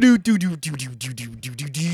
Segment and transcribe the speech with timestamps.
[0.00, 1.90] do do do do do do do do do.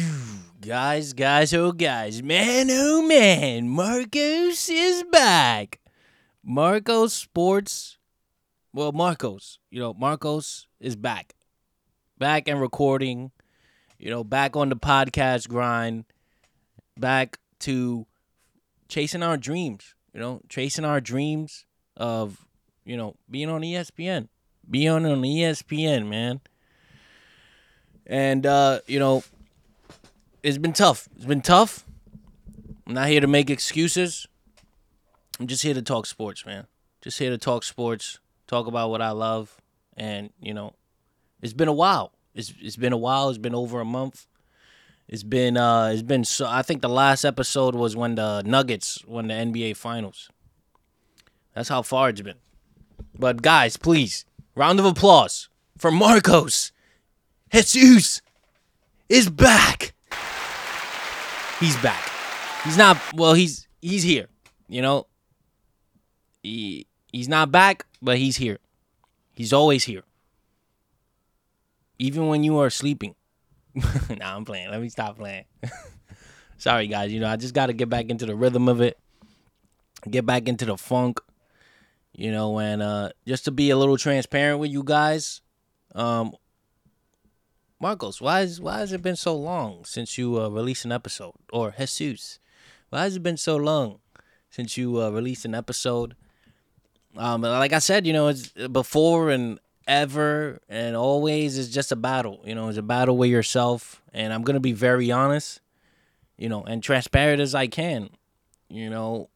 [0.61, 5.81] Guys, guys, oh guys, man, oh man, Marcos is back.
[6.43, 7.97] Marcos Sports,
[8.75, 11.35] well, Marcos, you know, Marcos is back,
[12.19, 13.31] back and recording,
[13.99, 16.05] you know, back on the podcast grind,
[16.99, 18.07] back to
[18.89, 21.65] chasing our dreams, you know, chasing our dreams
[21.97, 22.47] of,
[22.85, 24.29] you know, being on ESPN,
[24.71, 26.43] being on ESPN, man.
[28.07, 29.25] And uh, you know,
[30.43, 31.09] it's been tough.
[31.17, 31.85] It's been tough.
[32.87, 34.27] I'm not here to make excuses.
[35.41, 36.67] I'm just here to talk sports, man.
[37.01, 39.57] Just here to talk sports, talk about what I love,
[39.97, 40.75] and you know,
[41.43, 42.13] it's been a while.
[42.35, 43.29] It's it's been a while.
[43.29, 44.27] It's been over a month.
[45.09, 49.05] It's been uh it's been so I think the last episode was when the Nuggets
[49.07, 50.31] won the NBA finals.
[51.55, 52.39] That's how far it's been.
[53.19, 55.49] But guys, please, round of applause
[55.79, 56.73] for Marcos.
[57.53, 58.23] Jesus
[59.09, 59.95] is back.
[61.61, 62.11] He's back.
[62.65, 64.27] He's not well, he's he's here.
[64.69, 65.07] You know?
[66.43, 68.59] He he's not back, but he's here.
[69.33, 70.03] He's always here.
[71.99, 73.15] Even when you are sleeping.
[73.75, 74.71] nah, I'm playing.
[74.71, 75.45] Let me stop playing.
[76.59, 78.99] Sorry guys, you know, I just gotta get back into the rhythm of it.
[80.09, 81.21] Get back into the funk.
[82.13, 85.41] You know, and uh just to be a little transparent with you guys,
[85.95, 86.35] um
[87.85, 91.35] Marcos, why is why has it been so long since you uh, released an episode?
[91.53, 92.39] Or Jesus,
[92.89, 93.99] why has it been so long
[94.49, 96.17] since you uh, released an episode?
[97.15, 101.97] Um, like I said, you know, it's before and ever and always is just a
[101.97, 102.41] battle.
[102.47, 105.61] You know, it's a battle with yourself, and I'm gonna be very honest,
[106.39, 108.09] you know, and transparent as I can.
[108.71, 109.29] You know,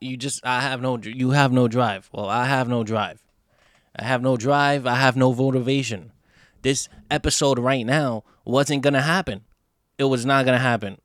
[0.00, 2.08] you just I have no you have no drive.
[2.10, 3.22] Well, I have no drive.
[3.94, 4.86] I have no drive.
[4.86, 6.12] I have no motivation
[6.62, 9.42] this episode right now wasn't gonna happen.
[9.98, 10.98] It was not gonna happen.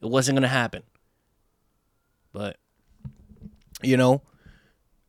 [0.00, 0.82] It wasn't gonna happen.
[2.32, 2.58] But
[3.82, 4.22] you know,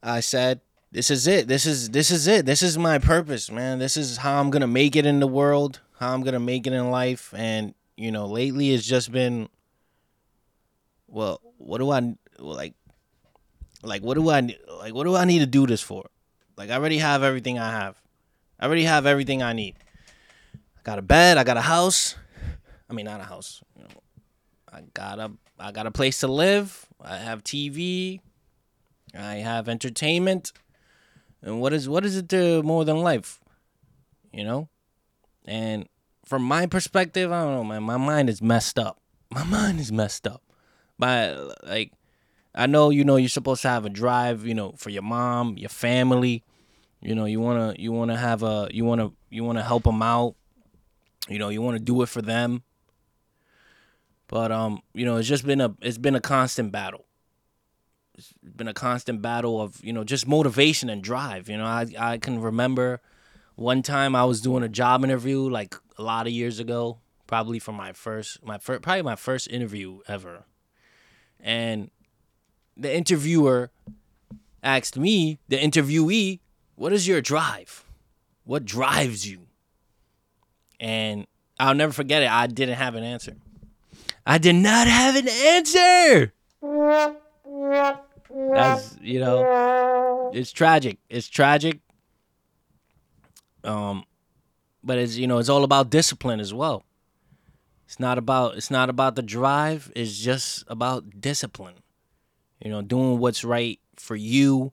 [0.01, 1.47] I said this is it.
[1.47, 2.45] This is this is it.
[2.45, 3.79] This is my purpose, man.
[3.79, 6.73] This is how I'm gonna make it in the world, how I'm gonna make it
[6.73, 7.33] in life.
[7.35, 9.49] And, you know, lately it's just been
[11.07, 12.73] well, what do I like
[13.83, 14.41] like what do I
[14.79, 16.09] like what do I need to do this for?
[16.57, 18.01] Like I already have everything I have.
[18.59, 19.75] I already have everything I need.
[20.55, 22.15] I got a bed, I got a house.
[22.89, 23.61] I mean not a house.
[23.75, 24.01] You know,
[24.71, 26.87] I got a I got a place to live.
[26.99, 28.19] I have TV.
[29.15, 30.51] I have entertainment.
[31.41, 33.39] And what is what is it to more than life?
[34.33, 34.69] You know?
[35.45, 35.87] And
[36.25, 38.99] from my perspective, I don't know, man, my mind is messed up.
[39.29, 40.41] My mind is messed up.
[40.97, 41.93] But like
[42.55, 45.57] I know you know you're supposed to have a drive, you know, for your mom,
[45.57, 46.43] your family.
[47.01, 50.35] You know, you wanna you wanna have a you wanna you wanna help them out.
[51.27, 52.63] You know, you wanna do it for them.
[54.27, 57.05] But um, you know, it's just been a it's been a constant battle.
[58.15, 61.49] It's been a constant battle of you know just motivation and drive.
[61.49, 62.99] You know, I I can remember
[63.55, 67.59] one time I was doing a job interview like a lot of years ago, probably
[67.59, 70.45] for my first my first probably my first interview ever,
[71.39, 71.91] and
[72.75, 73.71] the interviewer
[74.63, 76.39] asked me, the interviewee,
[76.77, 77.83] what is your drive?
[78.45, 79.47] What drives you?
[80.79, 81.27] And
[81.59, 82.29] I'll never forget it.
[82.29, 83.35] I didn't have an answer.
[84.25, 86.33] I did not have an answer.
[88.53, 90.99] That's, you know, it's tragic.
[91.09, 91.79] It's tragic.
[93.65, 94.05] Um,
[94.81, 96.85] but it's, you know, it's all about discipline as well.
[97.85, 101.75] It's not about it's not about the drive, it's just about discipline
[102.63, 104.71] you know, doing what's right for you.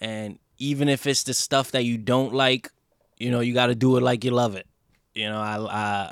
[0.00, 2.70] And even if it's the stuff that you don't like,
[3.18, 4.66] you know, you got to do it like you love it.
[5.14, 5.58] You know, I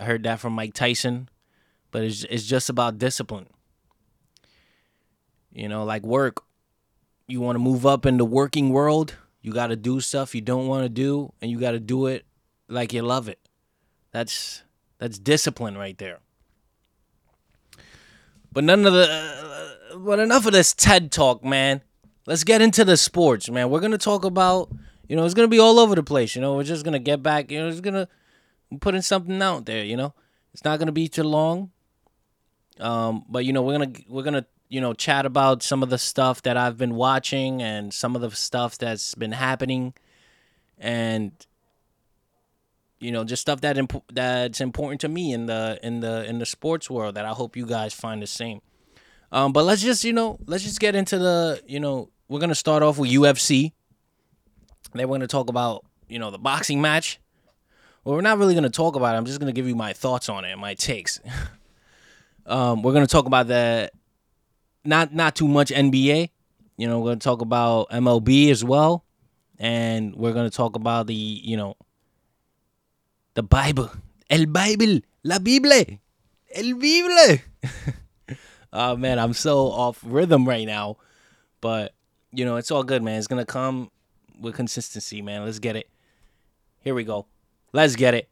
[0.01, 1.29] I heard that from Mike Tyson,
[1.91, 3.47] but it's it's just about discipline.
[5.53, 6.43] You know, like work.
[7.29, 10.41] You want to move up in the working world, you got to do stuff you
[10.41, 12.27] don't want to do and you got to do it
[12.69, 13.39] like you love it.
[14.11, 14.63] That's
[14.99, 16.19] that's discipline right there.
[18.53, 21.83] But none of the uh, but enough of this TED talk, man.
[22.27, 23.71] Let's get into the sports, man.
[23.71, 24.71] We're gonna talk about,
[25.09, 26.35] you know, it's gonna be all over the place.
[26.35, 27.51] You know, we're just gonna get back.
[27.51, 28.09] You know, it's gonna
[28.81, 29.85] put in something out there.
[29.85, 30.15] You know,
[30.53, 31.71] it's not gonna be too long.
[32.79, 35.99] Um, but you know, we're gonna we're gonna you know chat about some of the
[35.99, 39.95] stuff that I've been watching and some of the stuff that's been happening,
[40.79, 41.33] and
[43.01, 46.39] you know, just stuff that imp- that's important to me in the in the in
[46.39, 48.61] the sports world that I hope you guys find the same.
[49.33, 52.55] Um, but let's just you know let's just get into the you know we're gonna
[52.55, 53.73] start off with UFC.
[54.93, 57.19] Then we're gonna talk about you know, the boxing match.
[58.05, 59.19] Well, we're not really gonna talk about it.
[59.19, 61.21] I'm just gonna give you my thoughts on it, my takes.
[62.47, 63.91] um, we're gonna talk about the
[64.85, 66.31] not not too much NBA.
[66.77, 69.05] You know, we're gonna talk about MLB as well,
[69.59, 71.77] and we're gonna talk about the you know
[73.35, 73.91] the Bible,
[74.29, 76.01] el Bible, la Bible,
[76.55, 77.39] el Bible.
[78.73, 80.97] oh man, I'm so off rhythm right now,
[81.61, 81.95] but
[82.33, 83.19] you know it's all good, man.
[83.19, 83.91] It's gonna come
[84.39, 85.45] with consistency, man.
[85.45, 85.89] Let's get it.
[86.81, 87.27] Here we go.
[87.73, 88.29] Let's get it.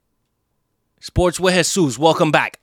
[1.00, 1.98] Sports with Jesus.
[1.98, 2.58] Welcome back.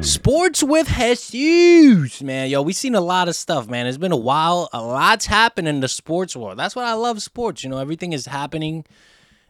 [0.00, 2.48] Sports with Jesus, man.
[2.48, 3.86] Yo, we've seen a lot of stuff, man.
[3.86, 4.70] It's been a while.
[4.72, 6.58] A lot's happened in the sports world.
[6.58, 7.62] That's what I love sports.
[7.62, 8.86] You know, everything is happening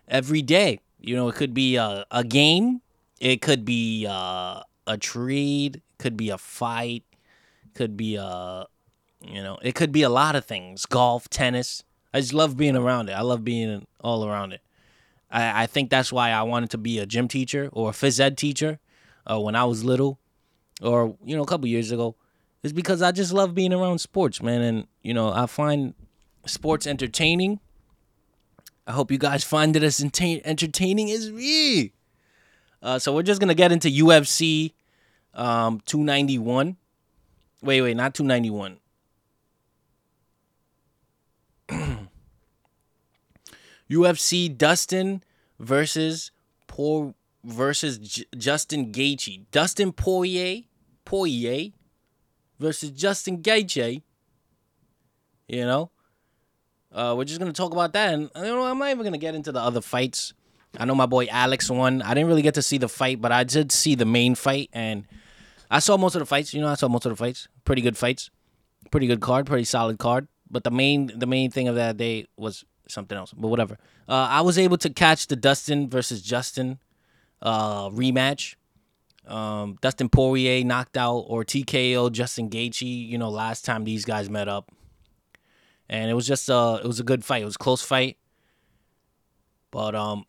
[0.08, 0.80] every day.
[1.06, 2.80] You know, it could be a, a game,
[3.20, 7.04] it could be uh, a trade, could be a fight,
[7.74, 8.66] could be a,
[9.20, 10.86] you know, it could be a lot of things.
[10.86, 11.84] Golf, tennis.
[12.12, 13.12] I just love being around it.
[13.12, 14.62] I love being all around it.
[15.30, 18.20] I, I think that's why I wanted to be a gym teacher or a phys
[18.20, 18.78] ed teacher
[19.30, 20.18] uh, when I was little
[20.80, 22.16] or, you know, a couple years ago.
[22.62, 24.62] Is because I just love being around sports, man.
[24.62, 25.92] And, you know, I find
[26.46, 27.60] sports entertaining.
[28.86, 31.92] I hope you guys find it as entertaining as me.
[32.82, 34.72] Uh, so we're just gonna get into UFC
[35.32, 36.76] um, 291.
[37.62, 38.78] Wait, wait, not 291.
[43.90, 45.22] UFC Dustin
[45.58, 46.30] versus
[46.66, 47.14] Poor
[47.44, 49.44] versus J- Justin Gaethje.
[49.50, 50.62] Dustin Poirier,
[51.04, 51.70] Poirier
[52.58, 54.02] versus Justin Gaethje.
[55.46, 55.90] You know,
[56.94, 59.34] uh, we're just gonna talk about that, and you know, I'm not even gonna get
[59.34, 60.32] into the other fights.
[60.78, 62.02] I know my boy Alex won.
[62.02, 64.70] I didn't really get to see the fight, but I did see the main fight,
[64.72, 65.04] and
[65.70, 66.54] I saw most of the fights.
[66.54, 67.48] You know, I saw most of the fights.
[67.64, 68.30] Pretty good fights.
[68.90, 69.46] Pretty good card.
[69.46, 70.28] Pretty solid card.
[70.50, 73.32] But the main the main thing of that day was something else.
[73.32, 73.78] But whatever.
[74.08, 76.78] Uh, I was able to catch the Dustin versus Justin
[77.42, 78.56] uh, rematch.
[79.26, 83.08] Um, Dustin Poirier knocked out or TKO Justin Gaethje.
[83.08, 84.70] You know, last time these guys met up,
[85.88, 87.42] and it was just uh, it was a good fight.
[87.42, 88.16] It was a close fight,
[89.70, 90.24] but um,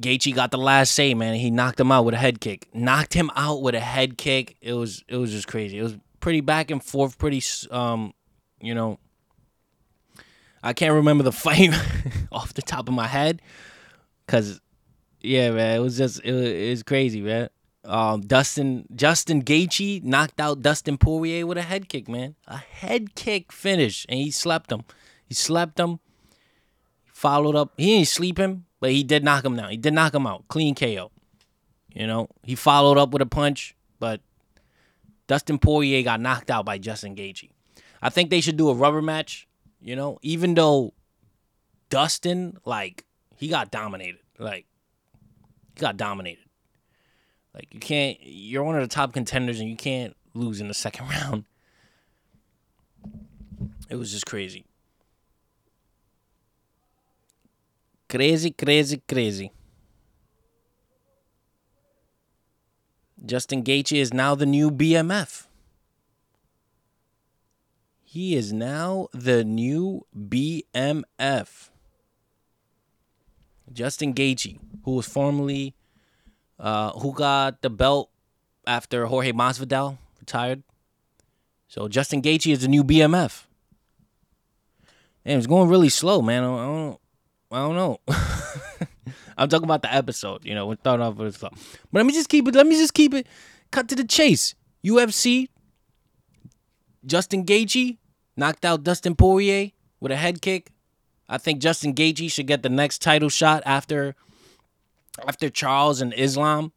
[0.00, 1.34] Gaethje got the last say, man.
[1.34, 2.68] He knocked him out with a head kick.
[2.72, 4.56] Knocked him out with a head kick.
[4.60, 5.78] It was it was just crazy.
[5.78, 8.14] It was pretty back and forth, pretty um,
[8.60, 8.98] you know,
[10.62, 11.70] I can't remember the fight
[12.32, 13.42] off the top of my head,
[14.26, 14.60] cause
[15.20, 17.48] yeah, man, it was just it was, it was crazy, man.
[17.84, 22.36] Um, Dustin Justin Gaethje knocked out Dustin Poirier with a head kick, man.
[22.46, 24.82] A head kick finish, and he slept him.
[25.24, 25.98] He slept him.
[27.06, 27.72] Followed up.
[27.76, 29.70] He didn't sleep him, but he did knock him down.
[29.70, 30.46] He did knock him out.
[30.48, 31.10] Clean KO.
[31.94, 34.20] You know, he followed up with a punch, but
[35.26, 37.50] Dustin Poirier got knocked out by Justin Gaethje.
[38.00, 39.46] I think they should do a rubber match
[39.82, 40.94] you know, even though
[41.90, 43.04] Dustin, like,
[43.36, 44.20] he got dominated.
[44.38, 44.66] Like,
[45.74, 46.44] he got dominated.
[47.54, 50.74] Like, you can't, you're one of the top contenders and you can't lose in the
[50.74, 51.44] second round.
[53.88, 54.64] It was just crazy.
[58.08, 59.52] Crazy, crazy, crazy.
[63.24, 65.46] Justin Gaethje is now the new BMF.
[68.02, 71.70] He is now the new BMF.
[73.72, 75.74] Justin Gaethje, who was formerly,
[76.58, 78.10] uh, who got the belt
[78.66, 80.62] after Jorge Masvidal retired.
[81.68, 83.44] So Justin Gaethje is the new BMF.
[85.24, 86.42] And it's going really slow, man.
[86.42, 87.00] I don't,
[87.50, 88.00] I don't know.
[89.38, 90.44] I'm talking about the episode.
[90.44, 91.50] You know, we're starting off with slow.
[91.50, 92.54] But let me just keep it.
[92.54, 93.26] Let me just keep it.
[93.70, 94.54] Cut to the chase.
[94.84, 95.48] UFC.
[97.04, 97.98] Justin Gaethje
[98.36, 100.70] knocked out Dustin Poirier with a head kick.
[101.28, 104.14] I think Justin Gaethje should get the next title shot after
[105.26, 106.72] after Charles and Islam.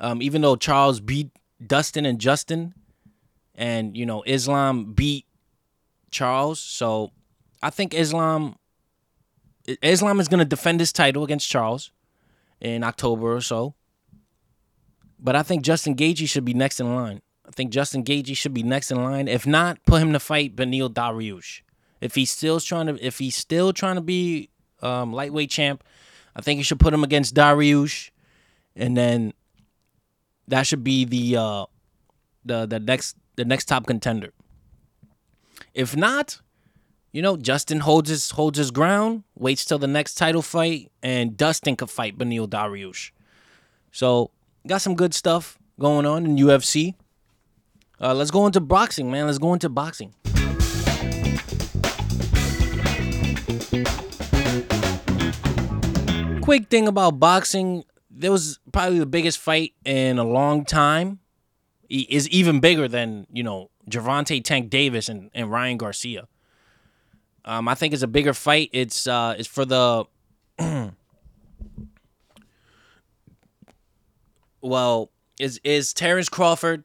[0.00, 1.30] Um, even though Charles beat
[1.64, 2.74] Dustin and Justin,
[3.54, 5.26] and you know Islam beat
[6.10, 7.12] Charles, so
[7.62, 8.56] I think Islam
[9.80, 11.92] Islam is going to defend his title against Charles
[12.60, 13.74] in October or so.
[15.18, 17.22] But I think Justin Gaethje should be next in line.
[17.46, 19.28] I think Justin Gaethje should be next in line.
[19.28, 21.60] If not, put him to fight Beneil Dariush.
[22.00, 24.50] If he's still trying to, if he's still trying to be
[24.80, 25.84] um, lightweight champ,
[26.34, 28.10] I think you should put him against Dariush,
[28.76, 29.32] and then
[30.48, 31.66] that should be the uh,
[32.44, 34.32] the the next the next top contender.
[35.74, 36.40] If not,
[37.12, 41.36] you know, Justin holds his holds his ground, waits till the next title fight, and
[41.36, 43.10] Dustin could fight Beneil Dariush.
[43.90, 44.30] So
[44.66, 46.94] got some good stuff going on in UFC.
[48.00, 49.26] Uh, let's go into boxing, man.
[49.26, 50.14] Let's go into boxing.
[56.52, 57.82] Quick thing about boxing.
[58.10, 61.20] There was probably the biggest fight in a long time.
[61.88, 66.28] Is even bigger than you know Gervonta Tank Davis and, and Ryan Garcia.
[67.46, 68.68] Um, I think it's a bigger fight.
[68.72, 70.04] It's uh, it's for the
[74.60, 76.84] well, is is Terrence Crawford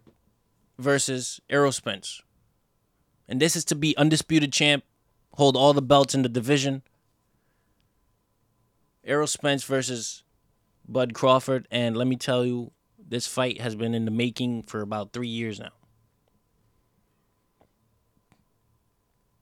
[0.78, 2.22] versus Errol Spence,
[3.28, 4.86] and this is to be undisputed champ,
[5.34, 6.84] hold all the belts in the division.
[9.08, 10.24] Errol Spence versus
[10.88, 14.82] Bud Crawford, and let me tell you, this fight has been in the making for
[14.82, 15.72] about three years now.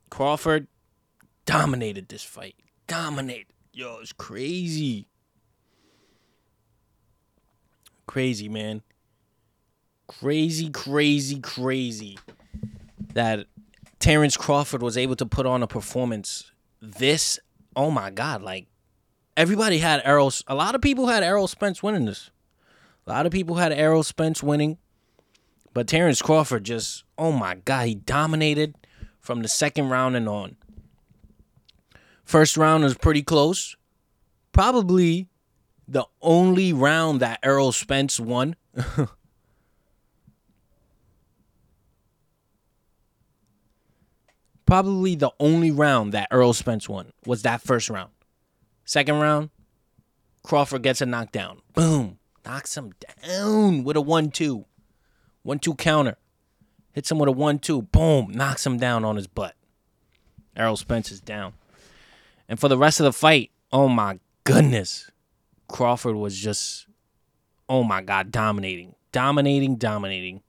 [0.08, 0.68] Crawford
[1.44, 2.54] dominated this fight.
[2.86, 3.46] Dominated.
[3.72, 5.08] Yo, it's crazy.
[8.06, 8.82] Crazy, man.
[10.06, 12.16] Crazy, crazy, crazy
[13.14, 13.46] that
[13.98, 17.40] Terrence Crawford was able to put on a performance this
[17.74, 18.68] oh my god, like
[19.36, 22.30] everybody had Errol a lot of people had Errol Spence winning this.
[23.06, 24.78] A lot of people had Errol Spence winning.
[25.72, 28.74] But Terrence Crawford just oh my god, he dominated
[29.20, 30.56] from the second round and on.
[32.24, 33.76] First round was pretty close.
[34.52, 35.28] Probably
[35.86, 38.56] the only round that Errol Spence won.
[44.66, 48.10] Probably the only round that Errol Spence won was that first round.
[48.86, 49.50] Second round,
[50.44, 51.60] Crawford gets a knockdown.
[51.74, 52.18] Boom.
[52.44, 52.92] Knocks him
[53.26, 54.64] down with a 1 2.
[55.42, 56.16] 1 2 counter.
[56.92, 57.82] Hits him with a 1 2.
[57.82, 58.30] Boom.
[58.30, 59.56] Knocks him down on his butt.
[60.56, 61.54] Errol Spence is down.
[62.48, 65.10] And for the rest of the fight, oh my goodness.
[65.66, 66.86] Crawford was just,
[67.68, 68.94] oh my God, dominating.
[69.10, 70.42] Dominating, dominating.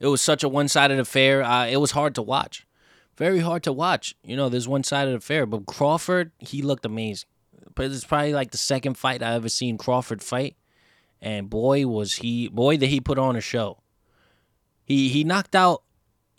[0.00, 1.42] It was such a one sided affair.
[1.42, 2.66] Uh, it was hard to watch.
[3.16, 4.14] Very hard to watch.
[4.24, 5.46] You know, there's one sided affair.
[5.46, 7.28] But Crawford, he looked amazing.
[7.74, 10.56] But it's probably like the second fight I ever seen Crawford fight.
[11.20, 13.78] And boy, was he, boy, did he put on a show.
[14.84, 15.84] He he knocked out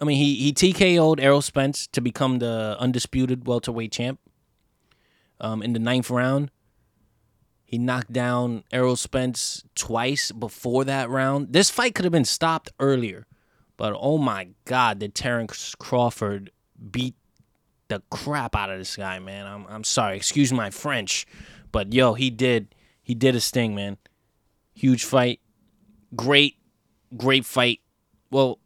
[0.04, 4.20] I mean, he he TKO'd Errol Spence to become the undisputed welterweight champ.
[5.40, 6.52] Um, in the ninth round,
[7.64, 11.54] he knocked down Errol Spence twice before that round.
[11.54, 13.28] This fight could have been stopped earlier,
[13.78, 16.52] but oh my God, did Terrence Crawford
[16.92, 17.16] beat
[17.88, 19.46] the crap out of this guy, man?
[19.48, 21.26] I'm I'm sorry, excuse my French,
[21.72, 23.98] but yo, he did he did his thing, man.
[24.74, 25.40] Huge fight,
[26.16, 26.58] great,
[27.16, 27.80] great fight.
[28.32, 28.60] Well,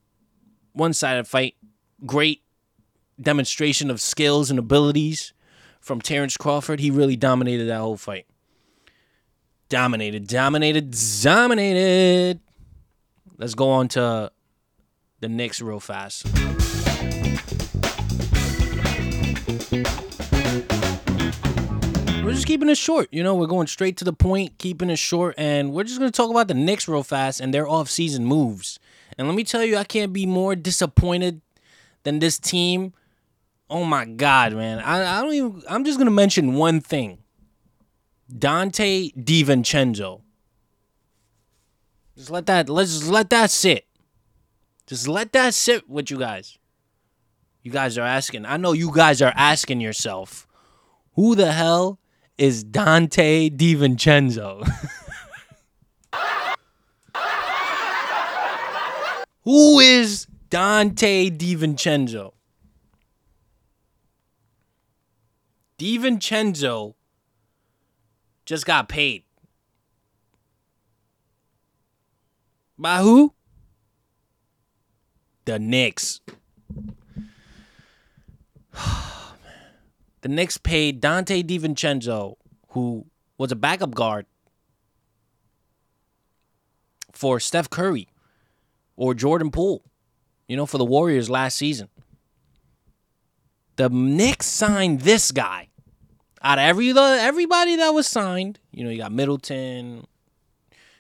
[0.74, 1.56] one sided fight.
[2.06, 2.44] Great
[3.20, 5.34] demonstration of skills and abilities
[5.80, 6.80] from Terrence Crawford.
[6.80, 8.28] He really dominated that whole fight.
[9.70, 12.40] Dominated, dominated, dominated.
[13.38, 14.32] Let's go on to
[15.20, 16.26] the Knicks real fast.
[22.48, 23.10] Keeping it short.
[23.12, 26.10] You know, we're going straight to the point, keeping it short, and we're just going
[26.10, 28.80] to talk about the Knicks real fast and their off-season moves.
[29.18, 31.42] And let me tell you, I can't be more disappointed
[32.04, 32.94] than this team.
[33.70, 34.80] Oh my God, man.
[34.80, 37.18] I, I don't even I'm just gonna mention one thing.
[38.32, 40.22] Donte DiVincenzo.
[42.16, 43.86] Just let that let's just let that sit.
[44.86, 46.58] Just let that sit with you guys.
[47.62, 48.46] You guys are asking.
[48.46, 50.48] I know you guys are asking yourself,
[51.16, 52.00] who the hell
[52.38, 54.68] is Donte DiVincenzo?
[59.44, 62.34] Who is Donte DiVincenzo?
[65.80, 66.96] DiVincenzo
[68.46, 69.24] just got paid.
[72.78, 73.34] By who?
[75.46, 76.20] The Knicks.
[80.28, 82.36] the Knicks paid Donte DiVincenzo,
[82.72, 83.06] who
[83.38, 84.26] was a backup guard
[87.14, 88.10] for Steph Curry
[88.98, 89.86] or Jordan Poole,
[90.50, 91.88] you know, for the Warriors last season.
[93.78, 95.70] The Knicks signed this guy.
[96.42, 100.06] Out of every everybody that was signed, you know, you got Middleton,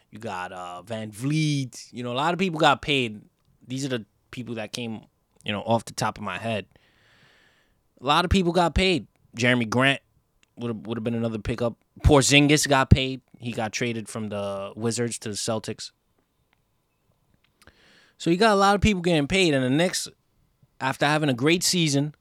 [0.09, 3.19] you got uh, VanVleet, you know, a lot of people got paid.
[3.67, 5.01] These are the people that came,
[5.43, 6.65] you know, off the top of my head.
[7.99, 9.07] A lot of people got paid.
[9.37, 10.01] Jerami Grant
[10.57, 11.75] would have, would have been another pickup.
[12.01, 13.21] Porzingis got paid.
[13.39, 15.91] He got traded from the Wizards to the Celtics.
[18.17, 20.07] So you got a lot of people getting paid, and the Knicks,
[20.81, 22.15] after having a great season,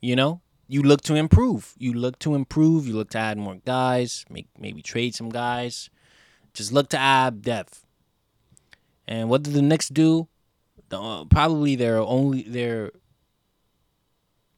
[0.00, 1.74] you know, you look to improve.
[1.78, 2.86] You look to improve.
[2.86, 5.88] You look to add more guys, make maybe trade some guys.
[6.52, 7.86] Just look to add depth.
[9.06, 10.28] And what did the Knicks do?
[10.88, 12.92] The, uh, probably their only their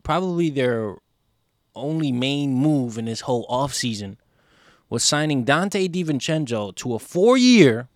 [0.02, 0.96] probably their
[1.78, 4.16] only main move in his whole offseason
[4.90, 7.88] was signing Donte DiVincenzo to a four-year,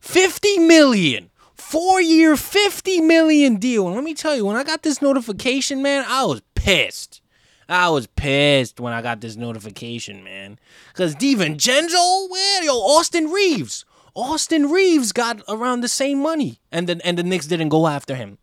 [0.00, 3.86] fifty million, four-year, fifty million deal.
[3.86, 7.20] And let me tell you, when I got this notification, man, I was pissed.
[7.68, 10.58] I was pissed when I got this notification, man.
[10.94, 13.84] Cause DiVincenzo, where yo, Austin Reaves.
[14.14, 16.60] Austin Reaves got around the same money.
[16.70, 18.38] And then and the Knicks didn't go after him.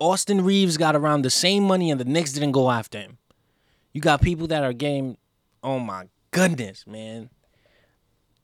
[0.00, 3.18] Austin Reaves got around the same money and the Knicks didn't go after him.
[3.92, 5.16] You got people that are getting
[5.62, 7.30] oh my goodness, man.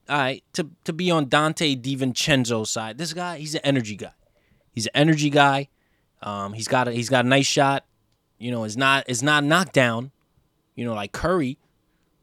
[0.09, 2.99] All right, to to be on Donte DiVincenzo's side.
[2.99, 4.13] This guy, he's an energy guy.
[4.73, 5.69] He's an energy guy.
[6.23, 7.85] Um, he's got a, he's got a nice shot.
[8.39, 10.11] You know, it's not it's not knocked down.
[10.75, 11.59] You know, like Curry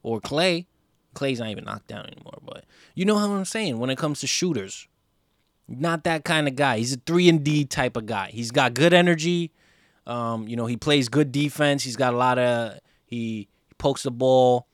[0.04, 0.68] or Clay.
[1.14, 2.64] Clay's not even knocked down anymore, but
[2.96, 4.88] you know how I'm saying when it comes to shooters.
[5.80, 6.78] Not that kind of guy.
[6.78, 8.30] He's a three and D type of guy.
[8.32, 9.52] He's got good energy.
[10.06, 11.84] Um, you know, he plays good defense.
[11.84, 14.68] He's got a lot of he, he pokes the ball.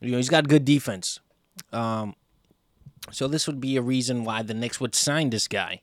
[0.00, 1.20] You know, he's got good defense.
[1.72, 2.14] Um,
[3.10, 5.80] so this would be a reason why the Knicks would sign this guy.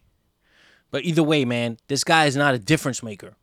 [0.92, 3.36] But either way, man, this guy is not a difference maker.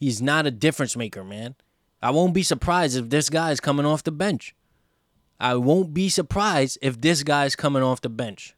[0.00, 1.54] He's not a difference maker, man.
[2.02, 4.54] I won't be surprised if this guy is coming off the bench.
[5.38, 8.54] I won't be surprised if this guy is coming off the bench.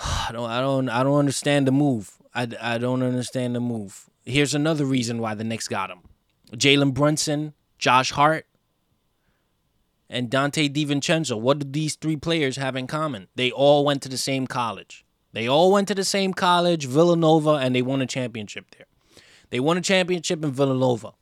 [0.28, 2.16] I don't, I don't, I don't understand the move.
[2.34, 4.08] I, I don't understand the move.
[4.24, 6.00] Here's another reason why the Knicks got him:
[6.52, 8.46] Jalen Brunson, Josh Hart,
[10.08, 11.40] and Donte DiVincenzo.
[11.40, 13.28] What do these three players have in common?
[13.34, 15.04] They all went to the same college.
[15.32, 18.86] They all went to the same college, Villanova, and they won a championship there.
[19.50, 21.12] They won a championship in Villanova.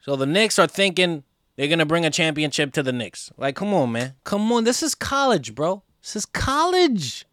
[0.00, 1.24] So the Knicks are thinking
[1.60, 3.30] they're gonna bring a championship to the Knicks.
[3.36, 4.14] Like, come on, man.
[4.24, 4.64] Come on.
[4.64, 5.82] This is college, bro.
[6.00, 7.26] This is college.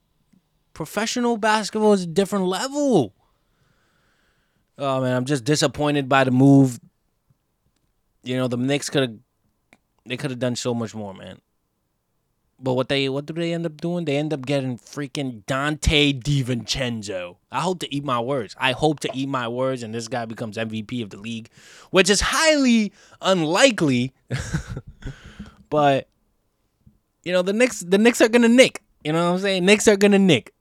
[0.73, 3.13] Professional basketball is a different level.
[4.77, 6.77] Oh man, I'm just disappointed by the move.
[8.21, 9.17] You know, the Knicks could have
[10.05, 11.39] they could have done so much more, man.
[12.59, 14.05] But what they what do they end up doing?
[14.05, 17.37] They end up getting freaking Donte DiVincenzo.
[17.51, 18.55] I hope to eat my words.
[18.59, 21.49] I hope to eat my words and this guy becomes MVP of the league,
[21.91, 24.13] which is highly unlikely.
[25.69, 26.07] but
[27.23, 28.81] you know, the Knicks the Knicks are gonna nick.
[29.03, 29.65] You know what I'm saying?
[29.65, 30.53] Knicks are gonna nick.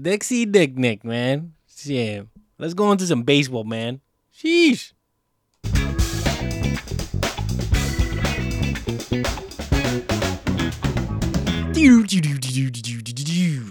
[0.00, 1.54] Dixie Dick Nick, man.
[1.84, 2.22] Yeah.
[2.58, 4.00] Let's go into some baseball, man.
[4.34, 4.92] Sheesh.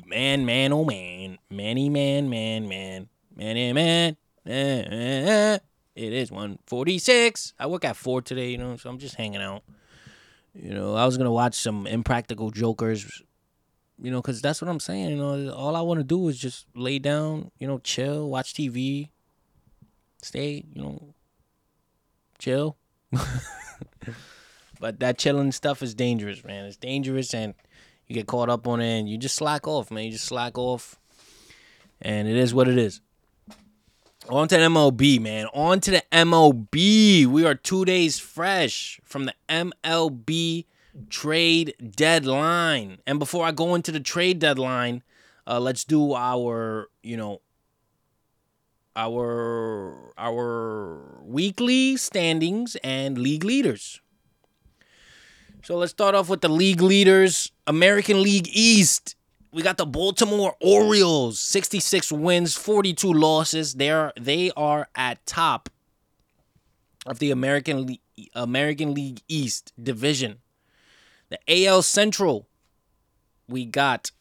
[0.05, 1.37] Man, man, oh man.
[1.49, 3.07] Manny, man, man, man.
[3.33, 4.17] Manny, man.
[4.45, 5.59] Eh, eh, eh,
[5.95, 7.53] it is 146.
[7.57, 9.63] I work at 4 today, you know, so I'm just hanging out.
[10.53, 13.21] You know, I was to watch some Impractical Jokers,
[13.97, 15.11] you know, because that's what I'm saying.
[15.11, 18.53] You know, all I want to do is just lay down, you know, chill, watch
[18.53, 19.07] TV,
[20.21, 21.13] stay, you know,
[22.39, 22.75] chill.
[24.81, 26.65] but that chilling stuff is dangerous, man.
[26.65, 27.53] It's dangerous and
[28.11, 30.03] you get caught up on it and you just slack off, man.
[30.03, 30.99] You just slack off.
[32.01, 32.99] And it is what it is.
[34.27, 35.47] On to the MLB, man.
[35.53, 37.25] On to the MLB.
[37.25, 40.65] We are two days fresh from the MLB
[41.09, 42.99] trade deadline.
[43.07, 45.03] And before I go into the trade deadline,
[45.47, 47.41] uh, let's do our, you know,
[48.93, 54.01] our our weekly standings and league leaders.
[55.63, 57.51] So let's start off with the league leaders.
[57.67, 59.15] American League East.
[59.51, 63.75] We got the Baltimore Orioles, 66 wins, 42 losses.
[63.75, 65.69] They are they are at top
[67.05, 67.97] of the American
[68.33, 70.39] American League East division.
[71.29, 72.47] The AL Central,
[73.47, 74.11] we got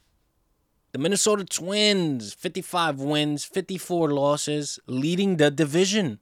[0.92, 6.18] the Minnesota Twins, 55 wins, 54 losses, leading the division.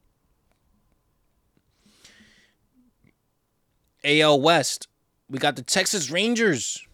[4.05, 4.87] AL West,
[5.31, 6.87] we got the Texas Rangers.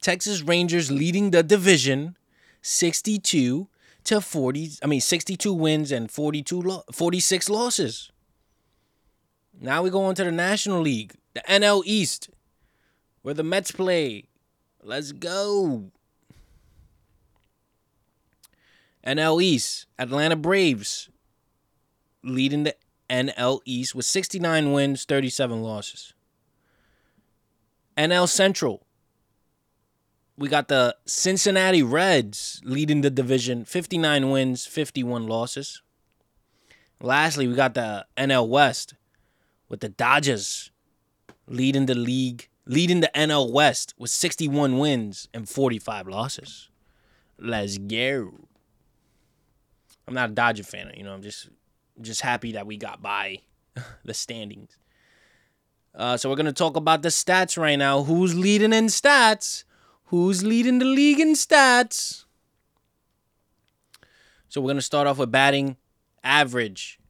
[0.00, 2.16] Texas Rangers leading the division
[2.62, 3.68] 62
[4.04, 8.10] to 40 I mean 62 wins and 42 lo- 46 losses.
[9.60, 12.28] Now we go on to the National League, the NL East,
[13.22, 14.28] where the Mets play.
[14.82, 15.90] Let's go.
[19.04, 21.08] NL East, Atlanta Braves
[22.22, 22.76] leading the
[23.08, 26.12] NL East with 69 wins, 37 losses.
[27.96, 28.86] NL Central.
[30.38, 35.82] We got the Cincinnati Reds leading the division, 59 wins, 51 losses.
[37.00, 38.94] Lastly, we got the NL West
[39.68, 40.70] with the Dodgers
[41.46, 46.68] leading the league, leading the NL West with 61 wins and 45 losses.
[47.38, 48.34] Let's go.
[50.06, 51.48] I'm not a Dodger fan, you know, I'm just
[52.00, 53.38] just happy that we got by
[54.04, 54.76] the standings.
[55.96, 58.02] Uh, so we're gonna talk about the stats right now.
[58.02, 59.64] Who's leading in stats?
[60.06, 62.24] Who's leading the league in stats?
[64.48, 65.76] So we're gonna start off with batting
[66.22, 67.00] average.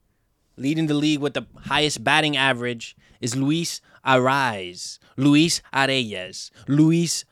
[0.56, 5.00] Leading the league with the highest batting average is Luis Arraez.
[5.16, 6.50] Luis Arraez.
[6.68, 7.24] Luis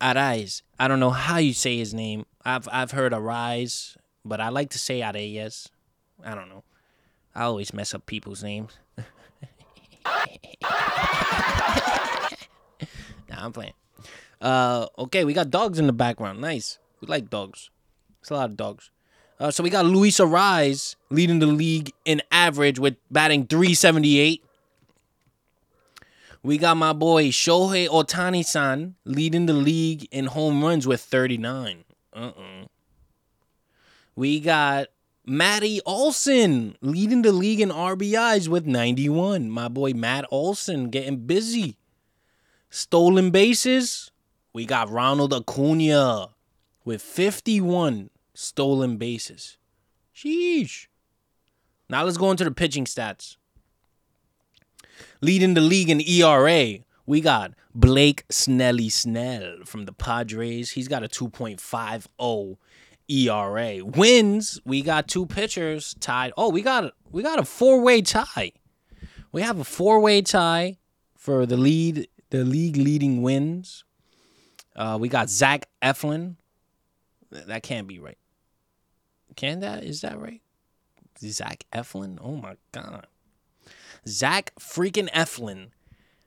[0.00, 0.62] Arraez.
[0.78, 2.24] I don't know how you say his name.
[2.42, 5.68] I've I've heard Arraez, but I like to say Arraez.
[6.24, 6.64] I don't know.
[7.34, 8.78] I always mess up people's names.
[13.28, 13.72] nah, I'm playing.
[14.40, 16.40] Uh, okay, we got dogs in the background.
[16.40, 16.78] Nice.
[17.00, 17.70] We like dogs.
[18.20, 18.90] It's a lot of dogs.
[19.38, 24.42] Uh, so we got Luis Arraez leading the league in average with batting 378.
[26.42, 31.84] We got my boy Shohei Ohtani-san leading the league in home runs with 39.
[32.14, 32.66] Uh-uh.
[34.14, 34.86] We got
[35.28, 39.50] Matty Olson leading the league in RBIs with 91.
[39.50, 41.78] My boy Matt Olson getting busy.
[42.70, 44.12] Stolen bases.
[44.52, 46.28] We got Ronald Acuna
[46.84, 49.58] with 51 stolen bases.
[50.14, 50.86] Sheesh.
[51.88, 53.36] Now let's go into the pitching stats.
[55.20, 60.70] Leading the league in ERA, we got Blake Snelly Snell from the Padres.
[60.72, 62.56] He's got a 2.50
[63.08, 63.84] ERA.
[63.84, 66.32] Wins, we got two pitchers tied.
[66.36, 68.52] Oh, we got we got a four-way tie.
[69.32, 70.78] We have a four-way tie
[71.16, 73.84] for the lead, the league leading wins.
[74.74, 76.36] Uh, we got Zach Eflin.
[77.30, 78.18] That can't be right.
[79.34, 79.84] Can that?
[79.84, 80.40] Is that right?
[81.18, 82.18] Zach Eflin?
[82.22, 83.06] Oh my god.
[84.06, 85.68] Zach freaking Eflin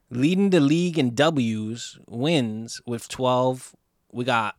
[0.10, 3.76] leading the league in W's, wins with 12.
[4.12, 4.56] We got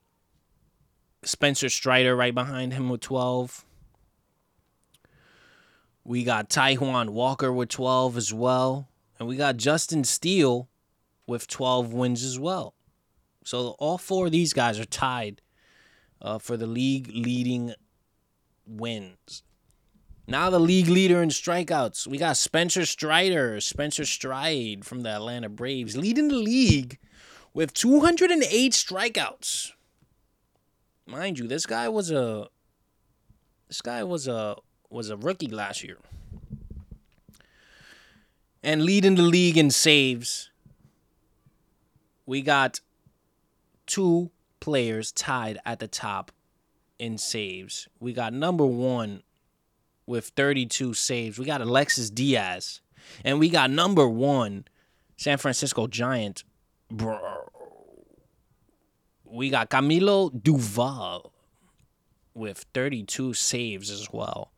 [1.22, 3.64] Spencer Strider right behind him with 12.
[6.04, 8.88] We got Taijuan Walker with 12 as well.
[9.18, 10.68] And we got Justin Steele
[11.26, 12.74] with 12 wins as well.
[13.44, 15.42] So all four of these guys are tied
[16.22, 17.74] uh, for the league leading
[18.66, 19.42] wins.
[20.26, 22.06] Now the league leader in strikeouts.
[22.06, 26.98] We got Spencer Strider, Spencer Stride from the Atlanta Braves, leading the league
[27.52, 29.72] with 208 strikeouts.
[31.10, 32.48] Mind you, this guy was a
[33.66, 34.56] this guy was a
[34.90, 35.98] was a rookie last year.
[38.62, 40.50] And leading the league in saves.
[42.26, 42.80] We got
[43.86, 46.30] two players tied at the top
[46.98, 47.88] in saves.
[47.98, 49.22] We got number 1
[50.06, 51.38] with 32 saves.
[51.38, 52.82] We got Alexis Diaz.
[53.24, 54.66] And we got number one,
[55.16, 56.44] San Francisco Giant.
[56.90, 57.39] Bro.
[59.30, 61.30] We got Camilo Doval
[62.34, 64.50] with 32 saves as well.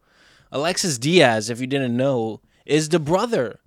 [0.50, 3.60] Alexis Diaz, if you didn't know, is the brother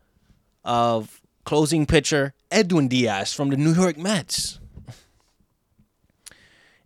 [0.63, 4.59] of closing pitcher Edwin Diaz from the New York Mets.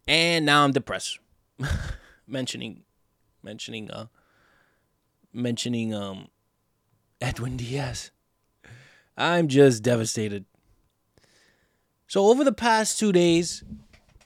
[0.08, 1.20] And now I'm depressed.
[2.28, 2.84] mentioning
[3.42, 4.06] mentioning uh
[5.34, 6.28] mentioning um
[7.22, 8.12] Edwin Diaz.
[9.18, 10.46] I'm just devastated.
[12.08, 13.64] So over the past 2 days,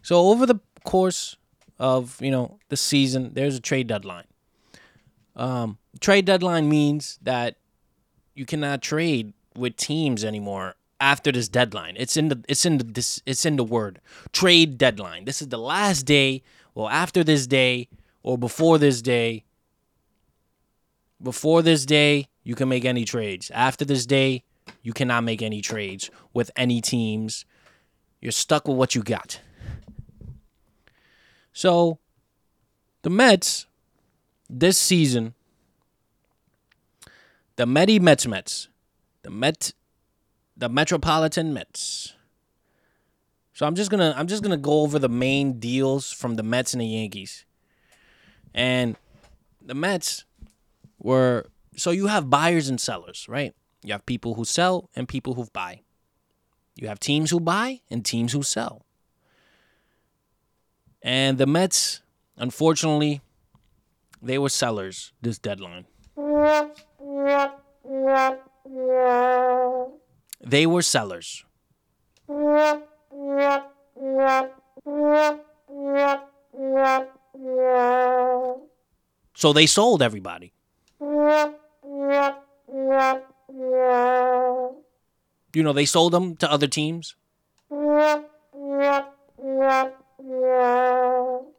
[0.03, 1.35] so over the course
[1.79, 4.25] of, you know, the season, there's a trade deadline.
[5.35, 7.55] Um trade deadline means that
[8.35, 11.95] you cannot trade with teams anymore after this deadline.
[11.97, 13.99] It's in the it's in the this it's in the word
[14.31, 15.25] trade deadline.
[15.25, 16.43] This is the last day,
[16.75, 17.87] well after this day
[18.21, 19.43] or before this day
[21.23, 23.49] before this day, you can make any trades.
[23.51, 24.43] After this day,
[24.81, 27.45] you cannot make any trades with any teams.
[28.21, 29.39] You're stuck with what you got.
[31.53, 31.99] So,
[33.03, 33.67] the Mets
[34.49, 35.33] this season,
[37.55, 38.67] the Medi Mets Mets,
[39.21, 39.73] the Met,
[40.57, 42.13] the Metropolitan Mets.
[43.53, 46.73] So I'm just gonna I'm just gonna go over the main deals from the Mets
[46.73, 47.45] and the Yankees.
[48.53, 48.95] And
[49.61, 50.25] the Mets
[50.97, 53.53] were so you have buyers and sellers, right?
[53.83, 55.81] You have people who sell and people who buy.
[56.75, 58.85] You have teams who buy and teams who sell.
[61.03, 62.01] And the Mets,
[62.37, 63.21] unfortunately,
[64.21, 65.85] they were sellers this deadline.
[70.41, 71.43] They were sellers.
[79.35, 80.53] So they sold everybody.
[85.55, 87.15] You know, they sold them to other teams.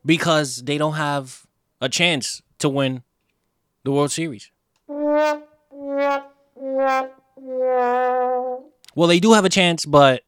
[0.05, 1.47] Because they don't have
[1.81, 3.03] a chance to win
[3.85, 4.51] the World Series.
[8.97, 10.23] Well, they do have a chance, but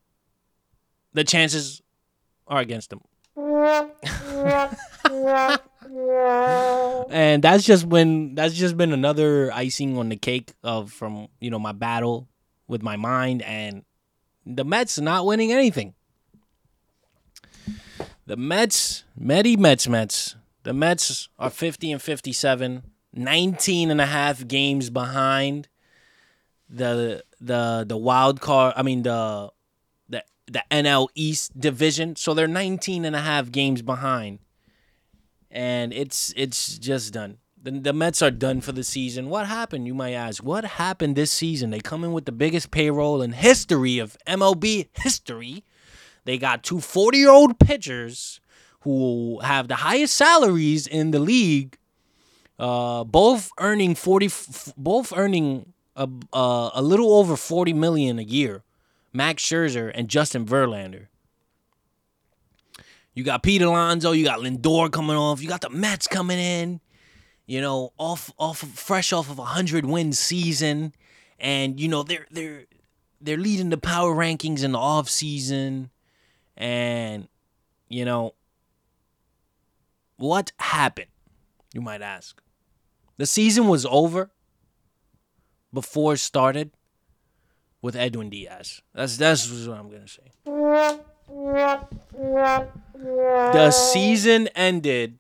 [1.13, 1.83] the chances
[2.47, 3.01] are against them.
[7.11, 11.51] and that's just when that's just been another icing on the cake of from you
[11.51, 12.29] know my battle
[12.69, 13.85] with my mind and
[14.45, 15.95] the Mets not winning anything.
[18.27, 20.35] The Mets, Medi Mets Mets.
[20.65, 25.69] The Mets are 50 and 57, 19 and a half games behind
[26.69, 29.53] the the the wild card, I mean the
[30.09, 32.17] the the NL East division.
[32.17, 34.41] So they're 19 and a half games behind.
[35.51, 37.39] And it's it's just done.
[37.63, 39.29] The, the Mets are done for the season.
[39.29, 40.43] What happened, you might ask?
[40.43, 41.71] What happened this season?
[41.71, 45.65] They come in with the biggest payroll in history of MLB history
[46.27, 48.41] they got two 40 year old pitchers
[48.81, 51.79] who have the highest salaries in the league,
[52.59, 54.31] uh, both earning 40,
[54.77, 58.63] both earning a, uh, a little over 40 million a year.
[59.13, 61.07] Max Scherzer and Justin Verlander.
[63.15, 66.81] You got Pete Alonso, you got Lindor coming off, you got the Mets coming in,
[67.47, 70.93] you know, off off fresh off of a hundred win season,
[71.39, 72.67] and you know they're they're
[73.21, 75.91] they're leading the power rankings in the off season.
[76.57, 77.29] And,
[77.89, 78.35] you know,
[80.17, 81.09] what happened?
[81.75, 82.41] You might ask.
[83.19, 84.31] The season was over
[85.73, 86.71] before it started
[87.83, 88.83] with Edwin Diaz.
[88.95, 90.33] That's that's what I'm gonna say.
[92.97, 95.19] The season ended.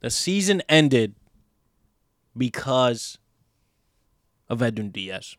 [0.00, 1.14] The season ended
[2.36, 3.18] because
[4.48, 5.36] of Edwin Diaz.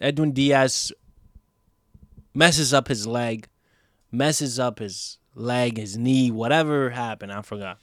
[0.00, 0.92] Edwin Diaz
[2.34, 3.48] messes up his leg,
[4.10, 7.78] messes up his leg, his knee, whatever happened, I forgot.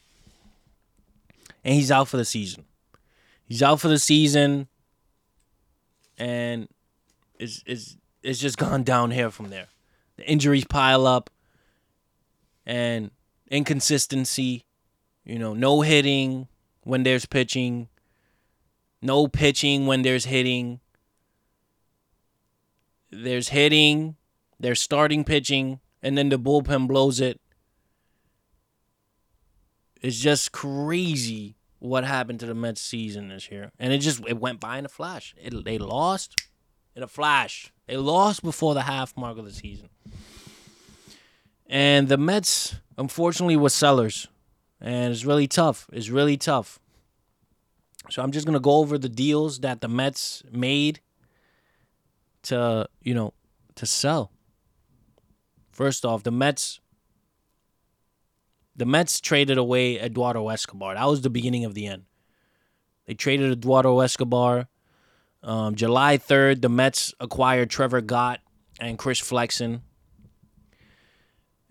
[1.63, 2.65] And he's out for the season.
[3.45, 4.67] He's out for the season,
[6.17, 6.67] and
[7.37, 9.67] it's it's it's just gone downhill from there.
[10.15, 11.29] The injuries pile up,
[12.65, 13.11] and
[13.49, 14.65] inconsistency.
[15.25, 16.47] You know, no hitting
[16.83, 17.89] when there's pitching,
[19.01, 20.79] no pitching when there's hitting.
[23.11, 24.15] There's hitting
[24.61, 27.41] they're starting pitching, and then the bullpen blows it.
[30.01, 34.39] It's just crazy what happened to the Mets season this year, and it just it
[34.39, 35.33] went by in a flash.
[35.37, 36.47] It, they lost
[36.95, 37.73] in a flash.
[37.87, 39.89] They lost before the half mark of the season,
[41.67, 44.27] and the Mets unfortunately were sellers,
[44.79, 45.89] and it's really tough.
[45.91, 46.79] It's really tough.
[48.11, 50.99] So I'm just gonna go over the deals that the Mets made
[52.43, 53.33] to you know
[53.75, 54.31] to sell.
[55.81, 56.79] First off, the Mets
[58.75, 60.93] the Mets traded away Eduardo Escobar.
[60.93, 62.03] That was the beginning of the end.
[63.07, 64.67] They traded Eduardo Escobar.
[65.41, 68.41] Um, July 3rd, the Mets acquired Trevor Gott
[68.79, 69.81] and Chris Flexen.